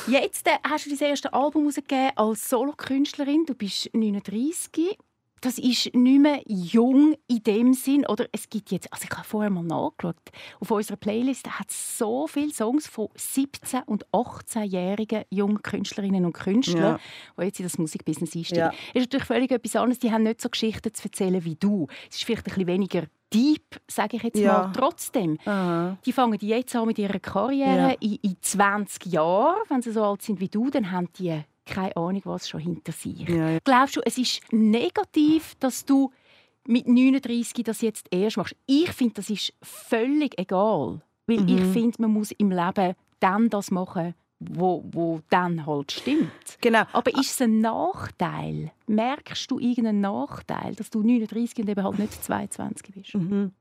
Jetzt 0.09 0.47
äh, 0.47 0.59
hast 0.69 0.87
du 0.87 0.91
dein 0.97 1.11
erstes 1.11 1.33
Album 1.33 1.63
herausgegeben 1.63 2.11
als 2.17 2.49
Solokünstlerin. 2.51 3.45
Du 3.47 3.55
bist 3.55 3.89
39. 3.95 4.99
Das 5.41 5.59
ist 5.59 5.95
nicht 5.95 6.21
mehr 6.21 6.41
jung 6.47 7.15
in 7.29 7.43
dem 7.43 7.75
Sinn. 7.75 8.05
Oder 8.07 8.27
es 8.33 8.49
gibt 8.49 8.71
jetzt, 8.71 8.93
also 8.93 9.05
ich 9.11 9.17
habe 9.17 9.27
vorher 9.27 9.51
mal 9.51 9.63
nachgeschaut, 9.63 10.17
auf 10.61 10.71
unserer 10.71 10.97
Playlist 10.97 11.49
hat 11.59 11.71
es 11.71 11.99
so 11.99 12.27
viele 12.27 12.53
Songs 12.53 12.87
von 12.87 13.09
17- 13.17 13.85
und 13.87 14.07
18-jährigen 14.13 15.25
jungen 15.31 15.63
Künstlerinnen 15.63 16.25
und 16.25 16.33
Künstlern, 16.33 16.99
Ja. 16.99 17.01
die 17.39 17.43
jetzt 17.45 17.61
in 17.61 17.67
das 17.67 17.79
Musikbusiness 17.79 18.35
einsteigen. 18.35 18.59
Ja. 18.65 18.71
ist 18.95 19.05
natürlich 19.07 19.27
völlig 19.27 19.51
etwas 19.51 19.77
anderes. 19.77 19.99
Die 19.99 20.11
haben 20.13 20.23
nicht 20.25 20.41
so 20.41 20.49
Geschichten 20.49 20.93
zu 20.95 21.05
erzählen 21.05 21.45
wie 21.45 21.55
du. 21.57 21.87
Es 22.11 22.17
ist 22.17 22.25
vielleicht 22.25 22.43
ein 22.43 22.51
bisschen 22.55 22.67
weniger 22.67 23.03
deep, 23.33 23.81
sage 23.87 24.17
ich 24.17 24.23
jetzt 24.23 24.39
Ja. 24.39 24.53
mal. 24.65 24.73
Trotzdem, 24.73 25.39
Aha. 25.45 25.99
die 26.05 26.13
fangen 26.13 26.39
jetzt 26.41 26.75
an 26.75 26.87
mit 26.87 26.99
ihrer 26.99 27.19
Karriere 27.21 27.91
Ja. 27.91 27.97
in, 28.01 28.15
in 28.23 28.37
20 28.41 29.07
Jahren. 29.07 29.57
Wenn 29.69 29.83
sie 29.83 29.93
so 29.93 30.03
alt 30.03 30.23
sind 30.23 30.41
wie 30.41 30.49
du, 30.49 30.71
dann 30.71 30.91
haben 30.91 31.09
die 31.19 31.43
keine 31.69 31.97
Ahnung, 31.97 32.23
was 32.25 32.49
schon 32.49 32.61
hinter 32.61 32.93
sich. 32.93 33.29
Ja. 33.29 33.59
Glaubst 33.65 33.97
du, 33.97 34.01
es 34.05 34.19
ist 34.19 34.41
negativ, 34.53 35.55
dass 35.61 35.85
du 35.85 36.11
mit 36.67 36.87
39 36.89 37.65
das 37.65 37.81
jetzt 37.81 38.07
erst 38.11 38.37
machst? 38.37 38.57
Ich 38.67 38.91
finde, 38.93 39.15
das 39.15 39.31
ist 39.31 39.53
völlig 39.63 40.39
egal. 40.39 41.01
Weil 41.27 41.41
ich 41.51 41.61
Mhm. 41.61 41.73
finde, 41.73 42.03
man 42.03 42.13
muss 42.13 42.31
im 42.33 42.51
Leben 42.51 42.95
dann 43.21 43.51
das 43.51 43.71
machen, 43.71 44.15
wo, 44.41 44.83
wo 44.93 45.21
dann 45.31 45.67
halt 45.67 45.93
stimmt. 45.93 46.31
Genau. 46.61 46.83
Aber 46.93 47.11
ist 47.13 47.33
es 47.33 47.43
ein 47.43 47.61
Nachteil? 47.61 48.73
Merkst 48.87 49.51
du 49.51 49.59
irgendeinen 49.59 50.01
Nachteil, 50.01 50.75
dass 50.75 50.89
du 50.91 51.03
39 51.03 51.59
und 51.59 51.69
eben 51.69 51.83
halt 51.85 51.99
nicht 51.99 52.25
22 52.25 52.95
bist? 52.95 53.15
Mhm. 53.15 53.53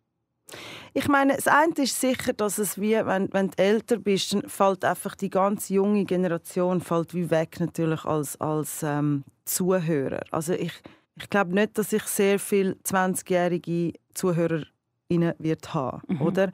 Ich 0.93 1.07
meine, 1.07 1.35
das 1.35 1.47
eine 1.47 1.73
ist 1.77 1.99
sicher, 1.99 2.33
dass 2.33 2.57
es 2.57 2.79
wie, 2.79 2.93
wenn, 2.93 3.31
wenn 3.33 3.49
du 3.49 3.57
älter 3.57 3.97
bist, 3.97 4.33
dann 4.33 4.43
fällt 4.47 4.85
einfach 4.85 5.15
die 5.15 5.29
ganz 5.29 5.69
junge 5.69 6.05
Generation 6.05 6.81
fällt 6.81 7.13
wie 7.13 7.29
weg 7.29 7.59
natürlich 7.59 8.05
als, 8.05 8.39
als 8.39 8.81
ähm, 8.83 9.23
Zuhörer. 9.45 10.21
Also 10.31 10.53
ich, 10.53 10.73
ich 11.15 11.29
glaube 11.29 11.53
nicht, 11.53 11.77
dass 11.77 11.91
ich 11.93 12.03
sehr 12.03 12.39
viele 12.39 12.73
20-jährige 12.83 13.93
ZuhörerInnen 14.13 15.33
wird 15.39 15.73
haben, 15.73 16.01
Mhm. 16.07 16.21
oder? 16.21 16.51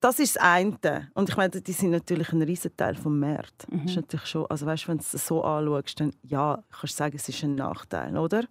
Das 0.00 0.18
ist 0.18 0.36
das 0.36 0.42
eine. 0.42 1.10
Und 1.14 1.30
ich 1.30 1.36
meine, 1.36 1.50
die 1.60 1.72
sind 1.72 1.90
natürlich 1.90 2.30
ein 2.30 2.42
Riesenteil 2.42 2.94
vom 2.94 3.18
Markt. 3.18 3.66
Mhm. 3.70 3.82
Das 3.82 3.90
ist 3.90 3.96
natürlich 3.96 4.26
schon, 4.26 4.46
also 4.46 4.66
weißt, 4.66 4.88
wenn 4.88 4.98
du 4.98 5.04
es 5.10 5.26
so 5.26 5.42
anschaust, 5.42 5.98
dann 6.00 6.12
ja, 6.22 6.62
kannst 6.70 6.94
du 6.94 6.96
sagen, 6.98 7.16
es 7.16 7.28
ist 7.28 7.42
ein 7.42 7.54
Nachteil, 7.54 8.16
oder? 8.16 8.44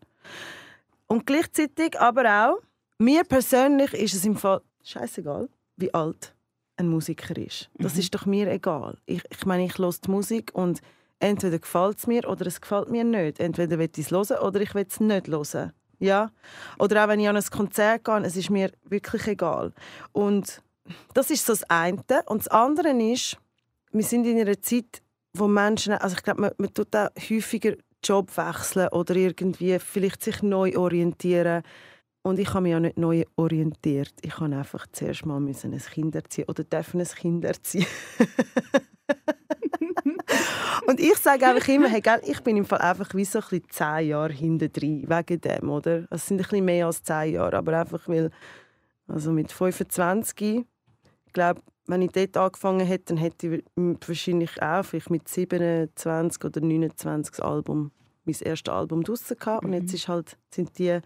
Und 1.07 1.25
gleichzeitig 1.25 1.99
aber 1.99 2.23
auch, 2.47 2.57
mir 2.99 3.23
persönlich 3.23 3.93
ist 3.93 4.13
es 4.13 4.25
im 4.25 4.35
Fall 4.35 4.61
scheißegal, 4.83 5.49
wie 5.77 5.93
alt 5.93 6.33
ein 6.77 6.87
Musiker 6.89 7.35
ist. 7.37 7.69
Das 7.77 7.93
Mhm. 7.93 7.99
ist 7.99 8.15
doch 8.15 8.25
mir 8.25 8.51
egal. 8.51 8.97
Ich, 9.05 9.23
ich 9.29 9.45
meine, 9.45 9.65
ich 9.65 9.77
höre 9.77 9.91
die 9.93 10.11
Musik 10.11 10.51
und 10.53 10.81
entweder 11.19 11.59
gefällt 11.59 11.97
es 11.99 12.07
mir 12.07 12.27
oder 12.27 12.45
es 12.47 12.59
gefällt 12.61 12.89
mir 12.89 13.03
nicht. 13.03 13.39
Entweder 13.39 13.79
will 13.79 13.89
ich 13.95 14.05
es 14.05 14.11
hören 14.11 14.37
oder 14.39 14.59
ich 14.61 14.73
will 14.75 14.85
es 14.87 14.99
nicht 14.99 15.27
hören. 15.27 15.71
Ja? 15.99 16.29
Oder 16.77 17.03
auch 17.03 17.07
wenn 17.07 17.19
ich 17.21 17.29
an 17.29 17.37
ein 17.37 17.43
Konzert 17.43 18.03
gehe, 18.03 18.17
es 18.23 18.35
ist 18.35 18.49
mir 18.49 18.71
wirklich 18.83 19.25
egal. 19.27 19.71
Und 20.11 20.61
das 21.13 21.31
ist 21.31 21.45
so 21.45 21.53
das 21.53 21.63
eine. 21.69 22.03
Und 22.27 22.39
das 22.45 22.47
andere 22.49 22.89
ist, 22.89 23.37
wir 23.91 24.03
sind 24.03 24.25
in 24.25 24.39
einer 24.39 24.61
Zeit, 24.61 25.01
wo 25.33 25.47
Menschen, 25.47 25.93
also 25.93 26.15
ich 26.17 26.23
glaube, 26.23 26.41
man, 26.41 26.51
man 26.57 26.73
tut 26.73 26.93
auch 26.95 27.09
häufiger 27.29 27.73
Job 28.03 28.35
wechseln 28.37 28.89
oder 28.89 29.15
irgendwie 29.15 29.79
vielleicht 29.79 30.21
sich 30.23 30.41
neu 30.43 30.75
orientieren. 30.77 31.63
Und 32.25 32.39
ich 32.39 32.49
habe 32.55 32.61
mich 32.61 32.71
ja 32.71 32.79
nicht 32.79 32.97
neu 32.97 33.23
orientiert. 33.35 34.15
Ich 34.23 34.39
habe 34.39 34.55
einfach 34.55 34.87
zuerst 34.91 35.27
mal 35.27 35.39
müssen 35.39 35.73
ein 35.73 35.79
Kind 35.79 36.15
erziehen 36.15 36.45
oder 36.47 36.63
dürfen 36.63 36.99
ein 36.99 37.05
Kind 37.05 37.45
erziehen. 37.45 37.85
Und 40.87 40.99
ich 40.99 41.17
sage 41.17 41.45
einfach 41.45 41.67
immer, 41.67 41.87
hey, 41.87 42.01
gell, 42.01 42.21
ich 42.25 42.41
bin 42.41 42.57
im 42.57 42.65
Fall 42.65 42.79
einfach 42.79 43.13
wie 43.13 43.25
so 43.25 43.37
ein 43.37 43.45
bisschen 43.47 43.69
zehn 43.69 44.07
Jahre 44.07 44.33
hinten 44.33 44.73
drin, 44.73 45.07
wegen 45.07 45.39
dem, 45.39 45.69
oder? 45.69 46.07
Es 46.09 46.25
sind 46.25 46.37
ein 46.37 46.47
bisschen 46.47 46.65
mehr 46.65 46.87
als 46.87 47.03
zehn 47.03 47.33
Jahre, 47.33 47.57
aber 47.57 47.79
einfach 47.79 48.07
weil, 48.07 48.31
also 49.07 49.31
mit 49.31 49.51
25, 49.51 50.65
ich 51.27 51.33
glaube, 51.33 51.61
wenn 51.85 52.01
ich 52.01 52.11
dort 52.11 52.37
angefangen 52.37 52.87
hätte, 52.87 53.13
dann 53.13 53.17
hätte 53.17 53.57
ich 53.57 53.63
wahrscheinlich 53.75 54.59
auch 54.63 54.83
vielleicht 54.83 55.11
mit 55.11 55.27
27 55.27 56.43
oder 56.43 56.59
29 56.59 57.35
das 57.35 57.45
Album, 57.45 57.91
mein 58.23 58.35
erstes 58.39 58.73
Album 58.73 59.03
draussen 59.03 59.37
gehabt. 59.37 59.63
Und 59.63 59.73
jetzt 59.73 59.93
ist 59.93 60.07
halt, 60.07 60.39
sind 60.49 60.75
die 60.79 61.01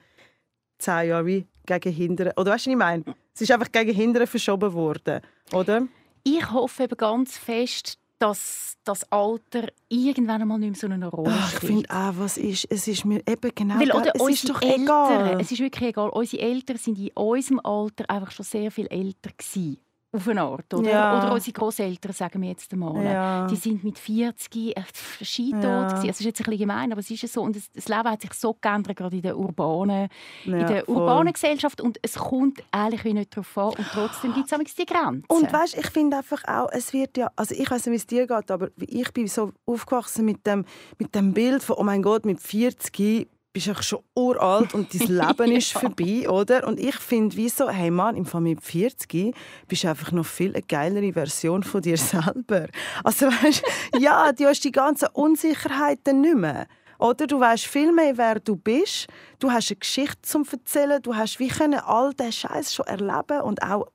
zehn 0.80 1.10
Jahre 1.10 1.26
wie 1.26 1.46
gegen 1.66 1.94
Hindern, 1.94 2.32
oder 2.36 2.52
weißt 2.52 2.66
du, 2.66 2.70
was 2.72 2.74
ich 2.74 2.78
meine? 2.78 3.04
Es 3.34 3.42
ist 3.42 3.52
einfach 3.52 3.72
gegen 3.72 3.94
Hindern 3.94 4.26
verschoben 4.26 4.74
worden, 4.74 5.22
oder? 5.54 5.88
Ich 6.24 6.52
hoffe 6.52 6.84
eben 6.84 6.98
ganz 6.98 7.38
fest, 7.38 7.98
dass 8.18 8.74
das 8.84 9.10
Alter 9.12 9.68
irgendwann 9.88 10.42
einmal 10.42 10.60
nicht 10.60 10.72
mehr 10.72 10.80
so 10.80 10.88
eine 10.88 11.08
Rolle 11.08 11.32
Ach, 11.34 11.52
ich 11.52 11.58
spielt. 11.58 11.72
finde 11.72 11.90
auch, 11.90 12.14
was 12.18 12.38
ist, 12.38 12.68
es 12.70 12.88
ist 12.88 13.06
mir 13.06 13.22
eben 13.26 13.52
genau 13.56 13.80
Weil, 13.80 13.92
oder, 13.92 14.12
es 14.14 14.30
ist 14.30 14.50
doch 14.50 14.62
Eltern, 14.62 14.82
egal. 14.84 15.38
es 15.40 15.52
ist 15.52 15.60
wirklich 15.60 15.90
egal, 15.90 16.10
unsere 16.10 16.44
Eltern 16.44 16.78
sind 16.78 17.00
in 17.00 17.12
unserem 17.14 17.60
Alter 17.64 18.10
einfach 18.10 18.32
schon 18.32 18.46
sehr 18.46 18.72
viel 18.72 18.88
älter 18.88 19.30
gewesen. 19.38 19.78
Auf 20.12 20.28
eine 20.28 20.42
Art, 20.42 20.74
oder? 20.74 20.90
Ja. 20.90 21.18
Oder 21.24 21.34
unsere 21.34 21.54
Großeltern, 21.54 22.14
sagen 22.14 22.42
wir 22.42 22.50
jetzt 22.50 22.72
einmal. 22.74 23.04
Ja. 23.04 23.46
Die 23.48 23.56
sind 23.56 23.84
mit 23.84 24.00
40 24.00 24.76
äh, 24.76 24.84
scheintot 25.24 25.64
Ja. 25.64 25.88
gewesen. 25.88 26.08
Das 26.08 26.20
ist 26.20 26.26
jetzt 26.26 26.40
ein 26.42 26.46
bisschen 26.46 26.58
gemein, 26.60 26.92
aber 26.92 27.00
es 27.02 27.12
ist 27.12 27.32
so. 27.32 27.42
Und 27.44 27.56
das, 27.56 27.72
das 27.72 27.88
Leben 27.88 28.06
hat 28.10 28.22
sich 28.22 28.34
so 28.34 28.56
geändert, 28.60 28.98
gerade 28.98 29.16
in 29.16 29.22
der 29.22 29.38
urbanen, 29.38 30.10
in 30.46 30.60
Ja, 30.60 30.66
der 30.66 30.86
voll. 30.86 30.96
urbanen 30.96 31.34
Gesellschaft. 31.34 31.80
Und 31.80 32.00
es 32.02 32.16
kommt 32.16 32.64
eigentlich 32.72 33.04
wie 33.04 33.14
nicht 33.14 33.36
darauf 33.38 33.56
an. 33.58 33.68
Und 33.78 33.88
trotzdem 33.92 34.34
gibt 34.34 34.52
es 34.52 34.76
die 34.76 34.86
Grenzen. 34.86 35.26
Und 35.28 35.54
weißt, 35.54 35.78
ich 35.78 35.88
finde 35.92 36.18
einfach 36.18 36.44
auch, 36.48 36.70
es 36.72 36.92
wird 36.92 37.16
ja, 37.18 37.30
also 37.36 37.54
ich 37.54 37.70
weiß 37.70 37.86
nicht, 37.86 37.92
wie 37.94 37.98
es 37.98 38.08
dir 38.08 38.26
geht, 38.26 38.50
aber 38.52 38.70
ich 38.78 39.14
bin 39.14 39.28
so 39.28 39.52
aufgewachsen 39.68 40.26
mit 40.26 40.46
dem, 40.48 40.66
mit 40.98 41.14
dem 41.14 41.34
Bild 41.34 41.62
von, 41.62 41.76
oh 41.78 41.84
mein 41.84 42.02
Gott, 42.02 42.26
mit 42.26 42.40
40 42.42 43.28
bist 43.52 43.68
du 43.68 43.82
schon 43.82 44.00
uralt 44.16 44.74
und 44.74 44.94
dein 44.94 45.08
Leben 45.28 45.52
ist 45.52 45.74
vorbei, 45.74 46.30
oder? 46.30 46.68
Und 46.68 46.80
ich 46.80 46.96
finde, 46.96 47.36
wie 47.36 47.50
so, 47.50 47.70
hey 47.70 47.90
Mann, 47.90 48.16
im 48.16 48.26
Fall 48.26 48.42
mit 48.42 48.62
40 48.62 49.36
bist 49.68 49.84
du 49.84 49.90
einfach 49.90 50.12
noch 50.12 50.26
viel 50.26 50.54
eine 50.54 50.62
geilere 50.62 51.14
Version 51.14 51.64
von 51.64 51.82
dir 51.82 51.98
selber. 51.98 52.68
Also 53.04 53.28
weißt, 53.28 53.64
ja, 54.00 54.32
du 54.32 54.46
hast 54.46 54.64
die 54.64 54.72
ganzen 54.72 55.08
Unsicherheiten 55.14 56.22
nicht 56.22 56.36
mehr. 56.36 56.68
Oder 57.00 57.28
du 57.28 57.40
weißt 57.40 57.66
viel 57.66 57.94
mehr, 57.94 58.18
wer 58.18 58.40
du 58.40 58.58
bist. 58.58 59.08
Du 59.40 59.50
hast 59.50 59.72
eine 59.72 59.78
Geschichte 59.78 60.22
zum 60.22 60.46
erzählen. 60.52 61.02
Du 61.02 61.16
hast 61.16 61.40
wie 61.40 61.48
können 61.48 61.80
all 61.80 62.14
den 62.14 62.32
Scheiß 62.32 62.76
schon 62.76 62.86
erleben 62.88 63.42
und 63.42 63.64
auch 63.64 63.88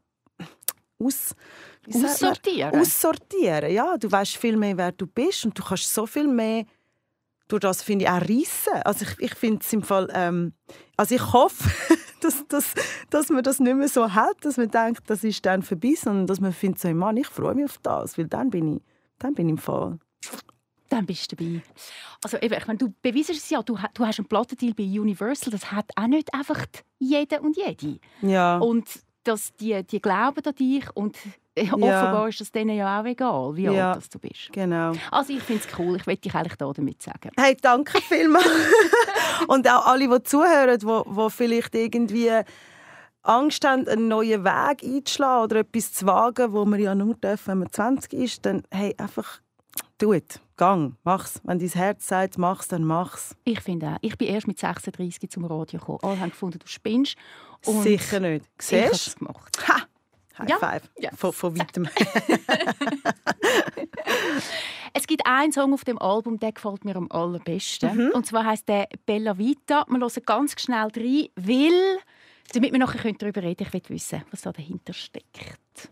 aus? 0.99 1.35
Aussortieren. 1.87 2.81
Aussortieren, 2.81 3.71
ja. 3.71 3.99
Du 3.99 4.11
weißt 4.11 4.37
viel 4.39 4.57
mehr, 4.57 4.77
wer 4.79 4.91
du 4.91 5.07
bist 5.07 5.45
und 5.45 5.59
du 5.59 5.63
kannst 5.63 5.93
so 5.93 6.07
viel 6.07 6.27
mehr 6.27 6.65
durch 7.49 7.61
das 7.61 7.83
finde 7.83 8.05
ich 8.07 8.11
auch 8.11 8.21
reissen. 8.21 8.83
Also 8.85 9.05
ich, 9.05 9.19
ich 9.21 9.35
finde 9.35 9.61
es 9.63 9.73
im 9.73 9.83
Fall, 9.83 10.09
ähm, 10.15 10.53
also 10.97 11.15
ich 11.15 11.33
hoffe, 11.33 11.71
dass, 12.21 12.47
dass, 12.49 12.75
dass 13.11 13.29
man 13.29 13.43
das 13.43 13.61
nicht 13.61 13.77
mehr 13.77 13.89
so 13.89 14.13
hat, 14.13 14.37
dass 14.43 14.57
man 14.57 14.71
denkt, 14.71 15.03
das 15.09 15.25
ist 15.25 15.45
dann 15.45 15.63
vorbei, 15.63 15.95
sondern 15.97 16.27
dass 16.27 16.41
man 16.41 16.53
findet 16.53 16.81
so, 16.81 16.93
Mann, 16.95 17.17
ich 17.17 17.27
freue 17.27 17.55
mich 17.55 17.67
auf 17.67 17.79
das, 17.83 18.17
weil 18.17 18.27
dann 18.27 18.51
bin 18.51 18.77
ich, 18.77 18.83
dann 19.19 19.35
bin 19.35 19.49
ich 19.49 19.53
im 19.53 19.59
Fall. 19.59 19.99
Dann 20.89 21.07
bist 21.07 21.33
du 21.33 21.37
dabei. 21.37 21.63
Also 22.23 22.39
eben, 22.39 22.55
ich 22.55 22.67
meine, 22.67 22.79
du 22.79 22.95
beweist 23.03 23.31
es 23.31 23.51
ja, 23.51 23.63
du, 23.63 23.79
du 23.95 24.07
hast 24.07 24.19
einen 24.19 24.29
Plattendeal 24.29 24.75
bei 24.75 24.85
Universal, 24.85 25.51
das 25.51 25.73
hat 25.73 25.91
auch 25.97 26.07
nicht 26.07 26.33
einfach 26.33 26.65
jeder 26.99 27.43
und 27.43 27.57
jede. 27.57 27.99
Ja. 28.23 28.59
Und 28.59 28.89
dass 29.25 29.55
die, 29.55 29.83
die 29.85 30.01
glauben 30.01 30.45
an 30.45 30.55
dich 30.55 30.85
und 30.95 31.17
offenbar 31.73 32.29
ist 32.29 32.41
das 32.41 32.51
denen 32.51 32.77
ja 32.77 33.01
auch 33.01 33.05
egal, 33.05 33.57
wie 33.57 33.69
alt 33.69 33.97
das 33.97 34.09
du 34.09 34.19
bist. 34.19 34.51
Genau. 34.53 34.93
Also 35.11 35.33
ich 35.33 35.43
finde 35.43 35.63
es 35.67 35.79
cool, 35.79 35.97
ich 35.97 36.07
will 36.07 36.17
dich 36.17 36.35
eigentlich 36.35 36.57
da 36.57 36.73
damit 36.73 37.03
sagen. 37.03 37.31
Hey, 37.37 37.57
danke 37.61 38.01
vielmals. 38.01 38.47
Und 39.49 39.69
auch 39.69 39.87
alle, 39.87 40.09
die 40.09 40.23
zuhören, 40.25 40.79
die, 40.79 40.87
die 40.87 41.31
vielleicht 41.31 41.75
irgendwie 41.75 42.31
Angst 43.23 43.65
haben, 43.65 43.89
einen 43.89 44.09
neuen 44.09 44.45
Weg 44.45 44.83
einzuschlagen 44.83 45.45
oder 45.45 45.57
etwas 45.61 45.93
zu 45.93 46.07
wagen, 46.07 46.53
wo 46.53 46.65
man 46.65 46.81
ja 46.81 46.95
nur 46.95 47.15
darf, 47.21 47.47
wenn 47.47 47.59
man 47.59 47.71
20 47.71 48.13
ist, 48.13 48.47
dann 48.47 48.63
hey, 48.71 48.95
einfach 48.99 49.41
tu 49.99 50.13
es. 50.13 50.41
Gang, 50.57 50.97
mach's. 51.03 51.41
Wenn 51.43 51.59
dein 51.59 51.69
Herz 51.69 52.07
sagt, 52.07 52.39
mach's, 52.39 52.69
dann 52.69 52.85
mach's. 52.85 53.35
Ich 53.45 53.61
finde 53.61 53.89
auch, 53.89 53.99
ich 54.03 54.17
bin 54.17 54.29
erst 54.29 54.47
mit 54.47 54.59
36 54.59 55.31
zum 55.31 55.45
Radio 55.47 55.81
gekommen. 55.81 55.99
Alle 56.03 56.21
haben 56.21 56.31
gefunden, 56.31 56.59
du 56.59 56.67
spinnst. 56.67 57.17
Und 57.67 57.83
Sicher 57.83 58.21
nicht. 58.21 58.47
Ich 58.61 58.73
habe 58.73 58.91
Siehst 58.91 59.09
es 59.09 59.17
gemacht. 59.17 59.69
Ha! 59.69 59.83
High 60.39 60.49
Ja. 60.51 60.59
five. 60.59 60.83
Ja. 60.99 61.11
Von, 61.17 61.33
von 61.33 61.59
weitem. 61.59 61.89
Es 64.97 65.09
gibt 65.09 65.27
einen 65.27 65.51
Song 65.53 65.75
auf 65.75 65.83
dem 65.85 65.99
Album, 65.99 66.39
der 66.39 66.53
gefällt 66.53 66.85
mir 66.85 66.95
am 66.95 67.11
allerbesten. 67.11 68.13
Und 68.13 68.27
zwar 68.27 68.45
heißt 68.45 68.69
der 68.69 68.87
Bella 69.07 69.37
Vita. 69.39 69.85
Wir 69.89 69.99
hören 69.99 70.23
ganz 70.25 70.55
schnell 70.61 70.87
rein, 70.97 71.27
weil, 71.35 71.99
damit 72.53 72.71
wir 72.73 72.79
nachher 72.79 73.13
darüber 73.13 73.43
reden 73.43 73.67
können, 73.69 73.83
ich 73.83 73.91
will 73.91 73.97
wissen, 73.97 74.23
was 74.31 74.43
da 74.43 74.53
dahinter 74.53 74.93
steckt. 74.93 75.89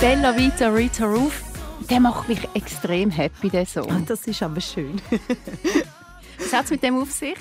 Bella 0.00 0.32
Vita, 0.36 0.68
Rita 0.68 1.06
Roof. 1.06 1.42
Der 1.90 2.00
macht 2.00 2.28
mich 2.28 2.48
extrem 2.54 3.10
happy, 3.10 3.50
der 3.50 3.66
Song. 3.66 4.06
Das 4.06 4.26
ist 4.26 4.42
aber 4.42 4.60
schön. 4.60 5.00
Was 6.38 6.52
hat 6.52 6.64
es 6.64 6.70
mit 6.70 6.82
dem 6.82 6.96
auf 6.96 7.12
sich? 7.12 7.36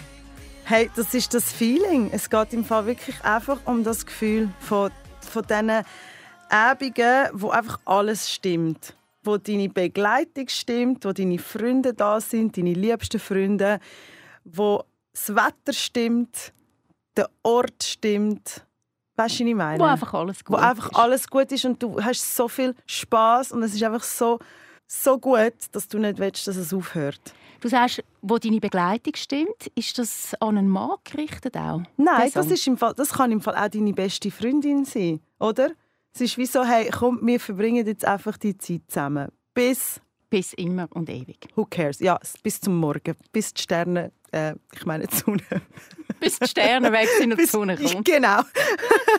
Hey, 0.65 0.89
das 0.95 1.13
ist 1.13 1.33
das 1.33 1.51
Feeling. 1.51 2.09
Es 2.11 2.29
geht 2.29 2.53
im 2.53 2.65
Fall 2.65 2.85
wirklich 2.85 3.23
einfach 3.23 3.59
um 3.65 3.83
das 3.83 4.05
Gefühl 4.05 4.49
von, 4.59 4.91
von 5.21 5.43
diesen 5.43 5.83
Abenden, 6.49 7.29
wo 7.33 7.49
einfach 7.49 7.79
alles 7.85 8.31
stimmt. 8.31 8.95
Wo 9.23 9.37
deine 9.37 9.69
Begleitung 9.69 10.49
stimmt, 10.49 11.05
wo 11.05 11.13
deine 11.13 11.39
Freunde 11.39 11.93
da 11.93 12.19
sind, 12.19 12.57
deine 12.57 12.73
liebsten 12.73 13.19
Freunde, 13.19 13.79
wo 14.43 14.83
das 15.13 15.29
Wetter 15.35 15.73
stimmt, 15.73 16.53
der 17.15 17.29
Ort 17.43 17.83
stimmt. 17.83 18.65
Weißt 19.23 19.39
du, 19.39 19.43
was 19.43 19.49
ich 19.49 19.55
meine? 19.55 19.79
Wo 19.79 19.85
einfach 19.85 20.13
alles 20.13 20.43
gut 20.43 20.57
wo 20.57 20.59
einfach 20.59 20.91
ist. 20.91 20.97
alles 20.97 21.27
gut 21.27 21.51
ist 21.51 21.65
und 21.65 21.81
du 21.81 22.03
hast 22.03 22.35
so 22.35 22.47
viel 22.47 22.75
Spaß 22.85 23.51
und 23.53 23.63
es 23.63 23.73
ist 23.73 23.83
einfach 23.83 24.03
so, 24.03 24.39
so 24.87 25.17
gut, 25.17 25.53
dass 25.71 25.87
du 25.87 25.97
nicht 25.97 26.19
willst, 26.19 26.47
dass 26.47 26.55
es 26.55 26.73
aufhört. 26.73 27.33
Du 27.61 27.69
sagst, 27.69 28.03
wo 28.21 28.37
deine 28.37 28.59
Begleitung 28.59 29.15
stimmt, 29.15 29.67
ist 29.75 29.97
das 29.97 30.33
an 30.41 30.57
einen 30.57 30.67
Mann 30.67 30.97
gerichtet 31.05 31.55
auch? 31.55 31.81
Nein, 31.95 32.29
das, 32.33 32.47
ist 32.47 32.67
im 32.67 32.77
Fall, 32.77 32.93
das 32.93 33.13
kann 33.13 33.31
im 33.31 33.39
Fall 33.39 33.55
auch 33.55 33.69
deine 33.69 33.93
beste 33.93 34.29
Freundin 34.31 34.83
sein, 34.83 35.21
oder? 35.39 35.69
Es 36.13 36.19
ist 36.19 36.37
wie 36.37 36.45
so, 36.45 36.65
hey, 36.65 36.89
komm, 36.91 37.19
wir 37.23 37.39
verbringen 37.39 37.87
jetzt 37.87 38.05
einfach 38.05 38.37
die 38.37 38.57
Zeit 38.57 38.81
zusammen. 38.87 39.29
Bis, 39.53 40.01
Bis 40.29 40.53
immer 40.53 40.87
und 40.91 41.09
ewig. 41.09 41.47
who 41.55 41.65
cares? 41.65 41.99
Ja, 41.99 42.19
bis 42.43 42.59
zum 42.59 42.77
Morgen, 42.77 43.15
bis 43.31 43.53
die 43.53 43.61
Sterne, 43.61 44.11
äh, 44.33 44.55
ich 44.73 44.85
meine 44.85 45.07
die 45.07 45.15
Sonne. 45.15 45.39
Bis 46.23 46.39
die 46.39 46.47
Sterne 46.47 46.91
weg 46.91 47.09
sind 47.17 47.31
und 47.33 47.39
die 47.39 47.45
Sonne 47.45 47.75
kommt. 47.75 48.05
Genau. 48.05 48.41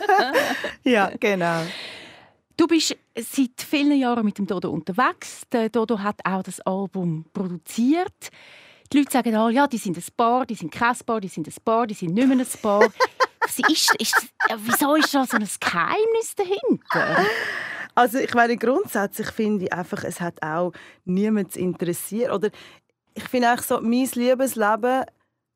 ja, 0.83 1.11
genau. 1.19 1.61
Du 2.57 2.67
bist 2.67 2.95
seit 3.15 3.61
vielen 3.61 3.99
Jahren 3.99 4.25
mit 4.25 4.37
dem 4.37 4.47
Dodo 4.47 4.71
unterwegs. 4.71 5.43
Der 5.51 5.69
Dodo 5.69 5.99
hat 5.99 6.19
auch 6.23 6.41
das 6.41 6.59
Album 6.61 7.25
produziert. 7.33 8.31
Die 8.91 8.97
Leute 8.99 9.11
sagen 9.11 9.35
alle, 9.35 9.53
ja, 9.53 9.67
die 9.67 9.77
sind 9.77 9.97
ein 9.97 10.03
Paar, 10.15 10.45
die 10.45 10.55
sind 10.55 10.71
kein 10.71 10.95
Paar, 11.05 11.21
die 11.21 11.27
sind 11.27 11.47
ein 11.47 11.53
Paar, 11.63 11.85
die 11.85 11.93
sind 11.93 12.13
nicht 12.13 12.27
mehr 12.27 12.37
ein 12.37 12.61
Paar. 12.61 12.87
Ist, 13.69 13.93
ist, 13.99 14.27
wieso 14.57 14.95
ist 14.95 15.13
da 15.13 15.23
so 15.23 15.37
ein 15.37 15.47
Geheimnis 15.59 16.33
dahinter? 16.35 17.25
Also 17.93 18.17
ich 18.17 18.33
meine, 18.33 18.57
grundsätzlich 18.57 19.27
finde 19.27 19.65
ich 19.65 19.73
einfach, 19.73 20.03
es 20.03 20.19
hat 20.19 20.41
auch 20.41 20.73
niemand 21.05 21.53
zu 21.53 21.59
interessieren. 21.59 22.31
Oder 22.31 22.49
ich 23.13 23.23
finde 23.25 23.49
eigentlich 23.49 23.67
so, 23.67 23.79
mein 23.81 24.09
Liebesleben, 24.13 25.05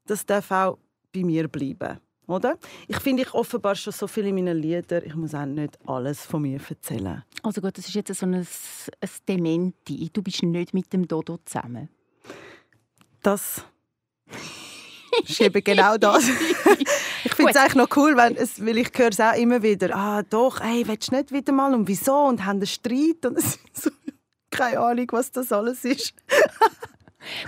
das 0.06 0.26
darf 0.26 0.52
auch 0.52 0.78
bei 1.14 1.24
mir 1.24 1.48
bleiben. 1.48 2.00
Oder? 2.28 2.58
Ich 2.88 3.00
finde, 3.00 3.24
ich 3.24 3.34
offenbar 3.34 3.76
schon 3.76 3.92
so 3.92 4.06
viel 4.06 4.28
in 4.28 4.36
meinen 4.36 4.58
Liedern, 4.58 5.04
ich 5.04 5.16
muss 5.16 5.34
auch 5.34 5.46
nicht 5.46 5.80
alles 5.88 6.26
von 6.26 6.44
mir 6.44 6.60
erzählen. 6.70 7.24
Also 7.42 7.60
gut, 7.60 7.76
das 7.78 7.88
ist 7.88 7.96
jetzt 7.96 8.14
so 8.14 8.26
ein, 8.28 8.36
ein 8.36 9.10
Dementi. 9.28 10.10
Du 10.14 10.22
bist 10.22 10.44
nicht 10.44 10.74
mit 10.74 10.94
dem 10.94 11.08
Dodo 11.08 11.40
zusammen. 11.44 11.90
Das 13.24 13.64
ist 15.24 15.42
eben 15.42 15.64
genau 15.64 15.98
das. 15.98 16.30
ich 17.26 17.34
finde 17.34 17.52
es 17.52 17.58
eigentlich 17.58 17.76
noch 17.76 17.98
cool, 17.98 18.16
wenn 18.16 18.36
es, 18.36 18.64
weil 18.64 18.78
ich 18.78 18.92
höre 18.96 19.10
es 19.10 19.20
auch 19.20 19.36
immer 19.36 19.64
wieder. 19.64 19.96
Ah, 19.96 20.22
doch, 20.22 20.60
hey, 20.62 20.88
willst 20.88 21.12
du 21.12 21.16
nicht 21.16 21.32
wieder 21.32 21.52
mal 21.52 21.74
und 21.74 21.88
wieso? 21.88 22.16
Und 22.16 22.46
haben 22.46 22.58
einen 22.58 22.68
Streit 22.68 23.26
und 23.26 23.38
es 23.38 23.56
ist 23.56 23.60
so, 23.74 23.90
keine 24.52 24.80
Ahnung, 24.80 25.08
was 25.12 25.32
das 25.32 25.52
alles 25.52 25.84
ist. 25.84 26.14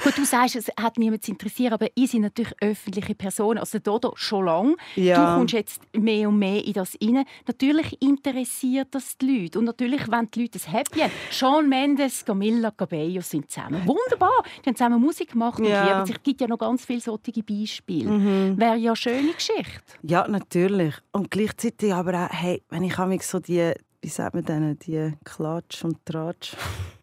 Gut, 0.04 0.18
du 0.18 0.26
sagst, 0.26 0.56
es 0.56 0.70
hat 0.80 0.98
niemand 0.98 1.24
zu 1.24 1.32
interessieren, 1.32 1.74
aber 1.74 1.88
ich 1.96 2.12
sind 2.12 2.22
natürlich 2.22 2.54
öffentliche 2.62 3.16
Personen. 3.16 3.60
Also 3.60 3.80
Dodo 3.80 4.14
schon 4.16 4.46
lange. 4.46 4.76
Ja. 4.96 5.34
Du 5.34 5.40
kommst 5.40 5.54
jetzt 5.54 5.82
mehr 5.98 6.30
und 6.30 6.40
mehr 6.40 6.64
in 6.66 6.74
das 6.74 6.98
rein. 7.02 7.24
Natürlich 7.48 8.02
interessiert 8.02 8.90
das 8.92 9.18
die 9.18 9.42
Leute. 9.42 9.60
Und 9.60 9.66
natürlich 9.66 10.10
wenn 10.12 10.30
die 10.32 10.42
Leute 10.44 10.58
es 10.58 10.72
happy 10.72 11.00
haben. 11.00 11.12
Shawn 11.30 11.70
Mendes, 11.70 12.24
Camilla 12.26 12.72
Cabello 12.72 13.22
sind 13.22 13.50
zusammen. 13.50 13.82
Wunderbar. 13.86 14.44
Die 14.64 14.70
haben 14.70 14.76
zusammen 14.76 15.02
Musik 15.02 15.32
gemacht 15.32 15.60
und 15.60 15.66
Ja. 15.68 15.86
lieben 15.88 16.06
sich. 16.06 16.16
Es 16.18 16.24
gibt 16.24 16.42
ja 16.42 16.48
noch 16.48 16.58
ganz 16.58 16.86
viele 16.86 17.00
solche 17.02 17.44
Beispiele. 17.44 18.58
Wäre 18.58 18.76
ja 18.76 18.92
eine 18.92 18.96
schöne 18.96 19.34
Geschichte. 19.34 19.82
Ja, 20.04 20.28
natürlich. 20.28 20.96
Und 21.12 21.32
gleichzeitig 21.32 21.94
aber 21.94 22.26
auch, 22.26 22.30
hey, 22.32 22.62
wenn 22.70 22.84
ich 22.84 22.98
mich 22.98 23.24
so 23.26 23.40
die, 23.40 23.74
wie 24.02 24.10
sagt 24.10 24.36
man 24.36 24.46
denen, 24.46 24.78
die 24.80 25.14
Klatsch 25.24 25.84
und 25.84 26.04
Tratsch, 26.06 26.56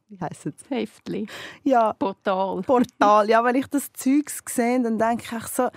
wie 0.08 0.20
heisst 0.20 0.46
es? 0.46 0.54
Heftli. 0.68 1.26
Ja, 1.64 1.92
Portal. 1.92 2.62
Portal. 2.62 3.28
Ja, 3.28 3.44
wenn 3.44 3.56
ich 3.56 3.66
das 3.66 3.92
Zeugs 3.92 4.42
sehe, 4.46 4.82
dann 4.82 4.98
denke 4.98 5.24
ich 5.24 5.32
echt 5.32 5.54
so, 5.54 5.68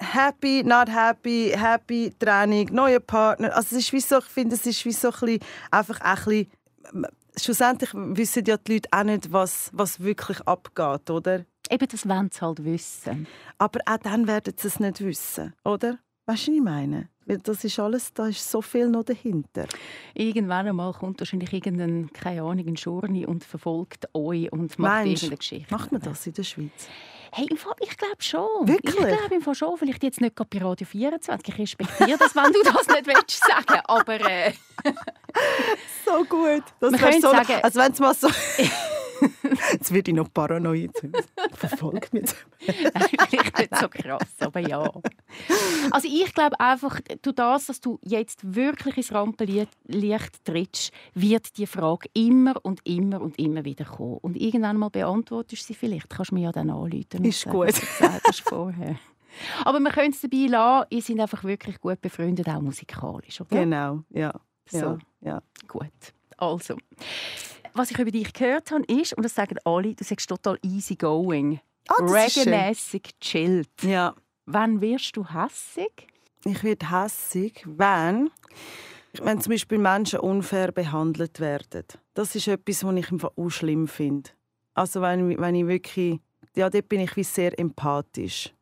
happy, 0.00 0.62
not 0.64 0.88
happy, 0.88 1.52
happy, 1.56 2.12
Training, 2.18 2.72
neuer 2.72 3.00
Partner. 3.00 3.54
Also 3.54 3.76
es 3.76 3.84
ist 3.84 3.92
wie 3.92 4.00
so, 4.00 4.18
ich 4.18 4.24
finde, 4.24 4.54
es 4.54 4.66
ist 4.66 4.84
wie 4.84 4.92
so 4.92 5.08
ein 5.08 5.12
bisschen, 5.20 5.40
einfach 5.70 6.00
ein 6.00 6.14
bisschen, 6.16 7.06
schlussendlich 7.36 7.90
wissen 7.94 8.44
ja 8.46 8.56
die 8.56 8.74
Leute 8.74 8.88
auch 8.92 9.04
nicht, 9.04 9.32
was, 9.32 9.70
was 9.72 10.00
wirklich 10.00 10.40
abgeht, 10.42 11.10
oder? 11.10 11.44
Eben, 11.68 11.88
das 11.88 12.08
wollen 12.08 12.30
sie 12.32 12.40
halt 12.40 12.64
wissen. 12.64 13.26
Aber 13.58 13.80
auch 13.86 13.98
dann 13.98 14.26
werden 14.26 14.54
sie 14.56 14.68
es 14.68 14.78
nicht 14.80 15.00
wissen, 15.00 15.52
oder? 15.64 15.98
Weißt 16.28 16.48
du, 16.48 16.50
was 16.52 16.56
ich 16.58 16.62
meine? 16.62 17.08
Weil 17.24 17.38
das 17.38 17.62
ist 17.64 17.78
alles, 17.78 18.12
da 18.12 18.26
ist 18.26 18.48
so 18.50 18.60
viel 18.62 18.88
noch 18.88 19.04
dahinter. 19.04 19.66
Irgendwann 20.14 20.66
einmal 20.66 20.92
kommt 20.92 21.20
wahrscheinlich 21.20 21.52
irgendein, 21.52 22.10
keine 22.12 22.42
Ahnung, 22.42 22.66
ein 22.66 22.76
Schurni 22.76 23.24
und 23.26 23.44
verfolgt 23.44 24.08
euch 24.14 24.50
und 24.52 24.78
macht 24.78 25.04
Meinst 25.04 25.22
irgendeine 25.22 25.36
Geschichte. 25.38 25.72
Macht 25.74 25.92
man 25.92 26.00
das 26.02 26.26
in 26.26 26.32
der 26.34 26.42
Schweiz? 26.44 26.88
Hey, 27.32 27.46
im 27.50 27.56
Fall, 27.56 27.74
ich 27.80 27.96
glaube 27.96 28.16
schon. 28.20 28.66
Wirklich? 28.66 28.94
Ich 28.94 29.00
glaube 29.06 29.34
im 29.34 29.42
Fall 29.42 29.54
schon. 29.54 29.76
Vielleicht 29.76 30.02
jetzt 30.02 30.20
nicht 30.20 30.34
gerade 30.36 30.48
bei 30.58 30.64
Radio 30.64 30.86
24. 30.86 31.48
Ich 31.48 31.58
respektiere 31.58 32.18
das, 32.18 32.34
wenn 32.34 32.52
du 32.52 32.62
das 32.62 32.86
nicht 32.86 33.06
willst 33.06 33.40
sagen. 33.44 33.80
Aber 33.84 34.20
äh, 34.20 34.52
So 36.04 36.24
gut. 36.24 36.62
Das 36.80 36.92
Man 36.92 37.00
wär 37.00 37.10
könnte 37.10 37.20
so, 37.20 37.30
sagen- 37.30 37.60
also 37.62 37.80
wenn 37.80 37.92
es 37.92 37.98
mal 38.00 38.14
so... 38.14 38.28
Jetzt 39.72 39.92
werde 39.92 40.10
ich 40.10 40.16
noch 40.16 40.32
paranoid. 40.32 40.92
Verfolgt 41.52 42.12
mich 42.12 42.30
vielleicht 42.58 43.58
nicht 43.58 43.76
so 43.76 43.88
krass, 43.88 44.34
aber 44.40 44.60
ja. 44.60 44.90
Also 45.90 46.08
ich 46.08 46.32
glaube 46.34 46.58
einfach, 46.60 47.00
durch 47.22 47.36
das, 47.36 47.66
dass 47.66 47.80
du 47.80 47.98
jetzt 48.02 48.54
wirklich 48.54 48.96
ins 48.96 49.12
Rampenlicht 49.12 50.44
trittst, 50.44 50.92
wird 51.14 51.56
die 51.58 51.66
Frage 51.66 52.08
immer 52.14 52.54
und 52.62 52.80
immer 52.84 53.20
und 53.20 53.38
immer 53.38 53.64
wieder 53.64 53.84
kommen. 53.84 54.18
Und 54.18 54.36
irgendwann 54.36 54.76
mal 54.76 54.90
beantwortest 54.90 55.62
du 55.62 55.66
sie 55.66 55.74
vielleicht. 55.74 56.10
Kannst 56.10 56.30
du 56.30 56.34
mir 56.34 56.42
ja 56.42 56.52
dann 56.52 56.70
anrufen. 56.70 57.24
Ist 57.24 57.42
sagen, 57.42 57.56
gut. 57.56 57.68
hast 57.68 58.40
vorher. 58.40 58.96
Aber 59.64 59.80
wir 59.80 59.90
können 59.90 60.12
es 60.12 60.20
dabei 60.20 60.46
lassen. 60.46 60.86
Ihr 60.90 61.02
seid 61.02 61.20
einfach 61.20 61.44
wirklich 61.44 61.80
gut 61.80 62.00
befreundet, 62.00 62.48
auch 62.48 62.60
musikalisch, 62.60 63.40
oder? 63.40 63.60
Genau, 63.60 64.02
ja. 64.10 64.32
So. 64.68 64.78
Ja, 64.78 64.98
ja. 65.20 65.42
Gut. 65.68 66.14
Also, 66.38 66.76
was 67.76 67.90
ich 67.90 67.98
über 67.98 68.10
dich 68.10 68.32
gehört 68.32 68.70
habe, 68.70 68.84
ist, 68.84 69.12
und 69.14 69.22
das 69.22 69.34
sagen 69.34 69.56
alle, 69.64 69.94
du 69.94 70.04
sagst 70.04 70.28
total 70.28 70.58
easy 70.62 70.96
going. 70.96 71.60
Ah. 71.88 72.02
Reggae-mässig 72.02 73.10
chillt. 73.20 73.68
ja. 73.82 74.14
Wann 74.48 74.80
wirst 74.80 75.16
du 75.16 75.26
hässig? 75.26 76.06
Ich 76.44 76.62
werde 76.62 76.88
hässig, 76.90 77.64
wenn, 77.66 78.30
wenn 79.20 79.40
zum 79.40 79.50
Beispiel 79.50 79.78
Menschen 79.78 80.20
unfair 80.20 80.70
behandelt 80.70 81.40
werden. 81.40 81.84
Das 82.14 82.36
ist 82.36 82.46
etwas, 82.46 82.84
was 82.84 82.94
ich 82.94 83.10
einfach 83.10 83.32
auch 83.36 83.50
schlimm 83.50 83.88
finde. 83.88 84.30
Also 84.74 85.02
wenn, 85.02 85.36
wenn 85.40 85.54
ich 85.56 85.66
wirklich, 85.66 86.20
ja, 86.54 86.70
dort 86.70 86.88
bin 86.88 87.00
ich 87.00 87.16
wie 87.16 87.24
sehr 87.24 87.58
empathisch. 87.58 88.54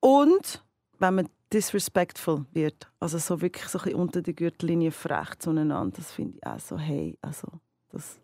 Und 0.00 0.62
wenn 0.98 1.14
man 1.14 1.28
disrespectful 1.52 2.44
wird, 2.52 2.90
also 3.00 3.16
so 3.16 3.40
wirklich 3.40 3.68
so 3.68 3.78
ein 3.78 3.84
bisschen 3.84 4.00
unter 4.00 4.20
der 4.20 4.34
Gürtellinie 4.34 4.90
frech 4.90 5.38
zueinander, 5.38 5.90
das 5.96 6.12
finde 6.12 6.36
ich 6.36 6.46
auch 6.46 6.58
so, 6.58 6.76
hey, 6.76 7.16
also 7.22 7.48
das, 7.92 8.18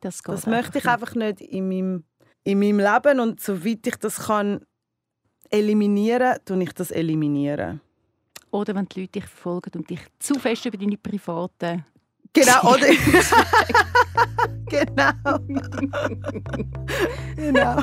Das, 0.00 0.20
das 0.22 0.46
möchte 0.46 0.78
ich 0.78 0.86
einfach 0.86 1.14
nicht 1.14 1.40
in 1.40 1.68
meinem, 1.68 2.04
in 2.42 2.58
meinem 2.58 2.78
Leben 2.78 3.20
und 3.20 3.40
soweit 3.40 3.86
ich 3.86 3.96
das 3.96 4.26
kann 4.26 4.64
eliminieren, 5.50 6.38
tue 6.44 6.62
ich 6.62 6.72
das 6.72 6.90
eliminieren. 6.90 7.80
Oder 8.50 8.74
wenn 8.74 8.86
die 8.86 9.00
Leute 9.00 9.12
dich 9.12 9.24
verfolgen 9.24 9.70
und 9.76 9.90
dich 9.90 10.00
zu 10.18 10.34
fest 10.34 10.66
über 10.66 10.76
deine 10.76 10.96
privaten... 10.96 11.84
Genau, 12.34 12.60
oder? 12.74 12.86
genau. 14.68 15.38
genau. 17.36 17.76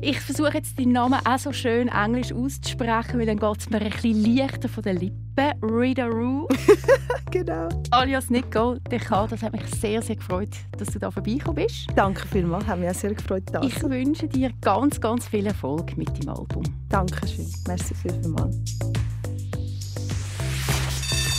Ich 0.00 0.20
versuche 0.20 0.54
jetzt 0.54 0.78
deinen 0.78 0.92
Namen 0.92 1.20
auch 1.24 1.38
so 1.38 1.52
schön 1.52 1.88
englisch 1.88 2.32
auszusprechen, 2.32 3.18
weil 3.18 3.26
dann 3.26 3.38
geht 3.38 3.58
es 3.58 3.68
mir 3.68 3.80
ein 3.80 3.90
bisschen 3.90 4.36
leichter 4.36 4.68
von 4.68 4.82
den 4.82 4.96
Lippen. 4.96 5.20
Rita 5.62 6.04
Roo, 6.06 6.46
genau. 7.30 7.68
alias 7.92 8.28
Nico 8.28 8.74
DK, 8.90 9.26
das 9.30 9.42
hat 9.42 9.52
mich 9.52 9.64
sehr, 9.80 10.02
sehr 10.02 10.16
gefreut, 10.16 10.50
dass 10.76 10.88
du 10.88 10.98
da 10.98 11.10
vorbeigekommen 11.10 11.64
bist. 11.64 11.86
Danke 11.96 12.28
vielmals, 12.28 12.66
hat 12.66 12.78
mich 12.78 12.90
auch 12.90 12.94
sehr 12.94 13.14
gefreut. 13.14 13.44
Da 13.50 13.62
Ich 13.62 13.82
wünsche 13.82 14.28
dir 14.28 14.50
ganz, 14.60 15.00
ganz 15.00 15.28
viel 15.28 15.46
Erfolg 15.46 15.96
mit 15.96 16.08
deinem 16.10 16.36
Album. 16.36 16.62
Dankeschön. 16.90 17.46
Merci 17.66 17.94
vielmals. 17.94 18.56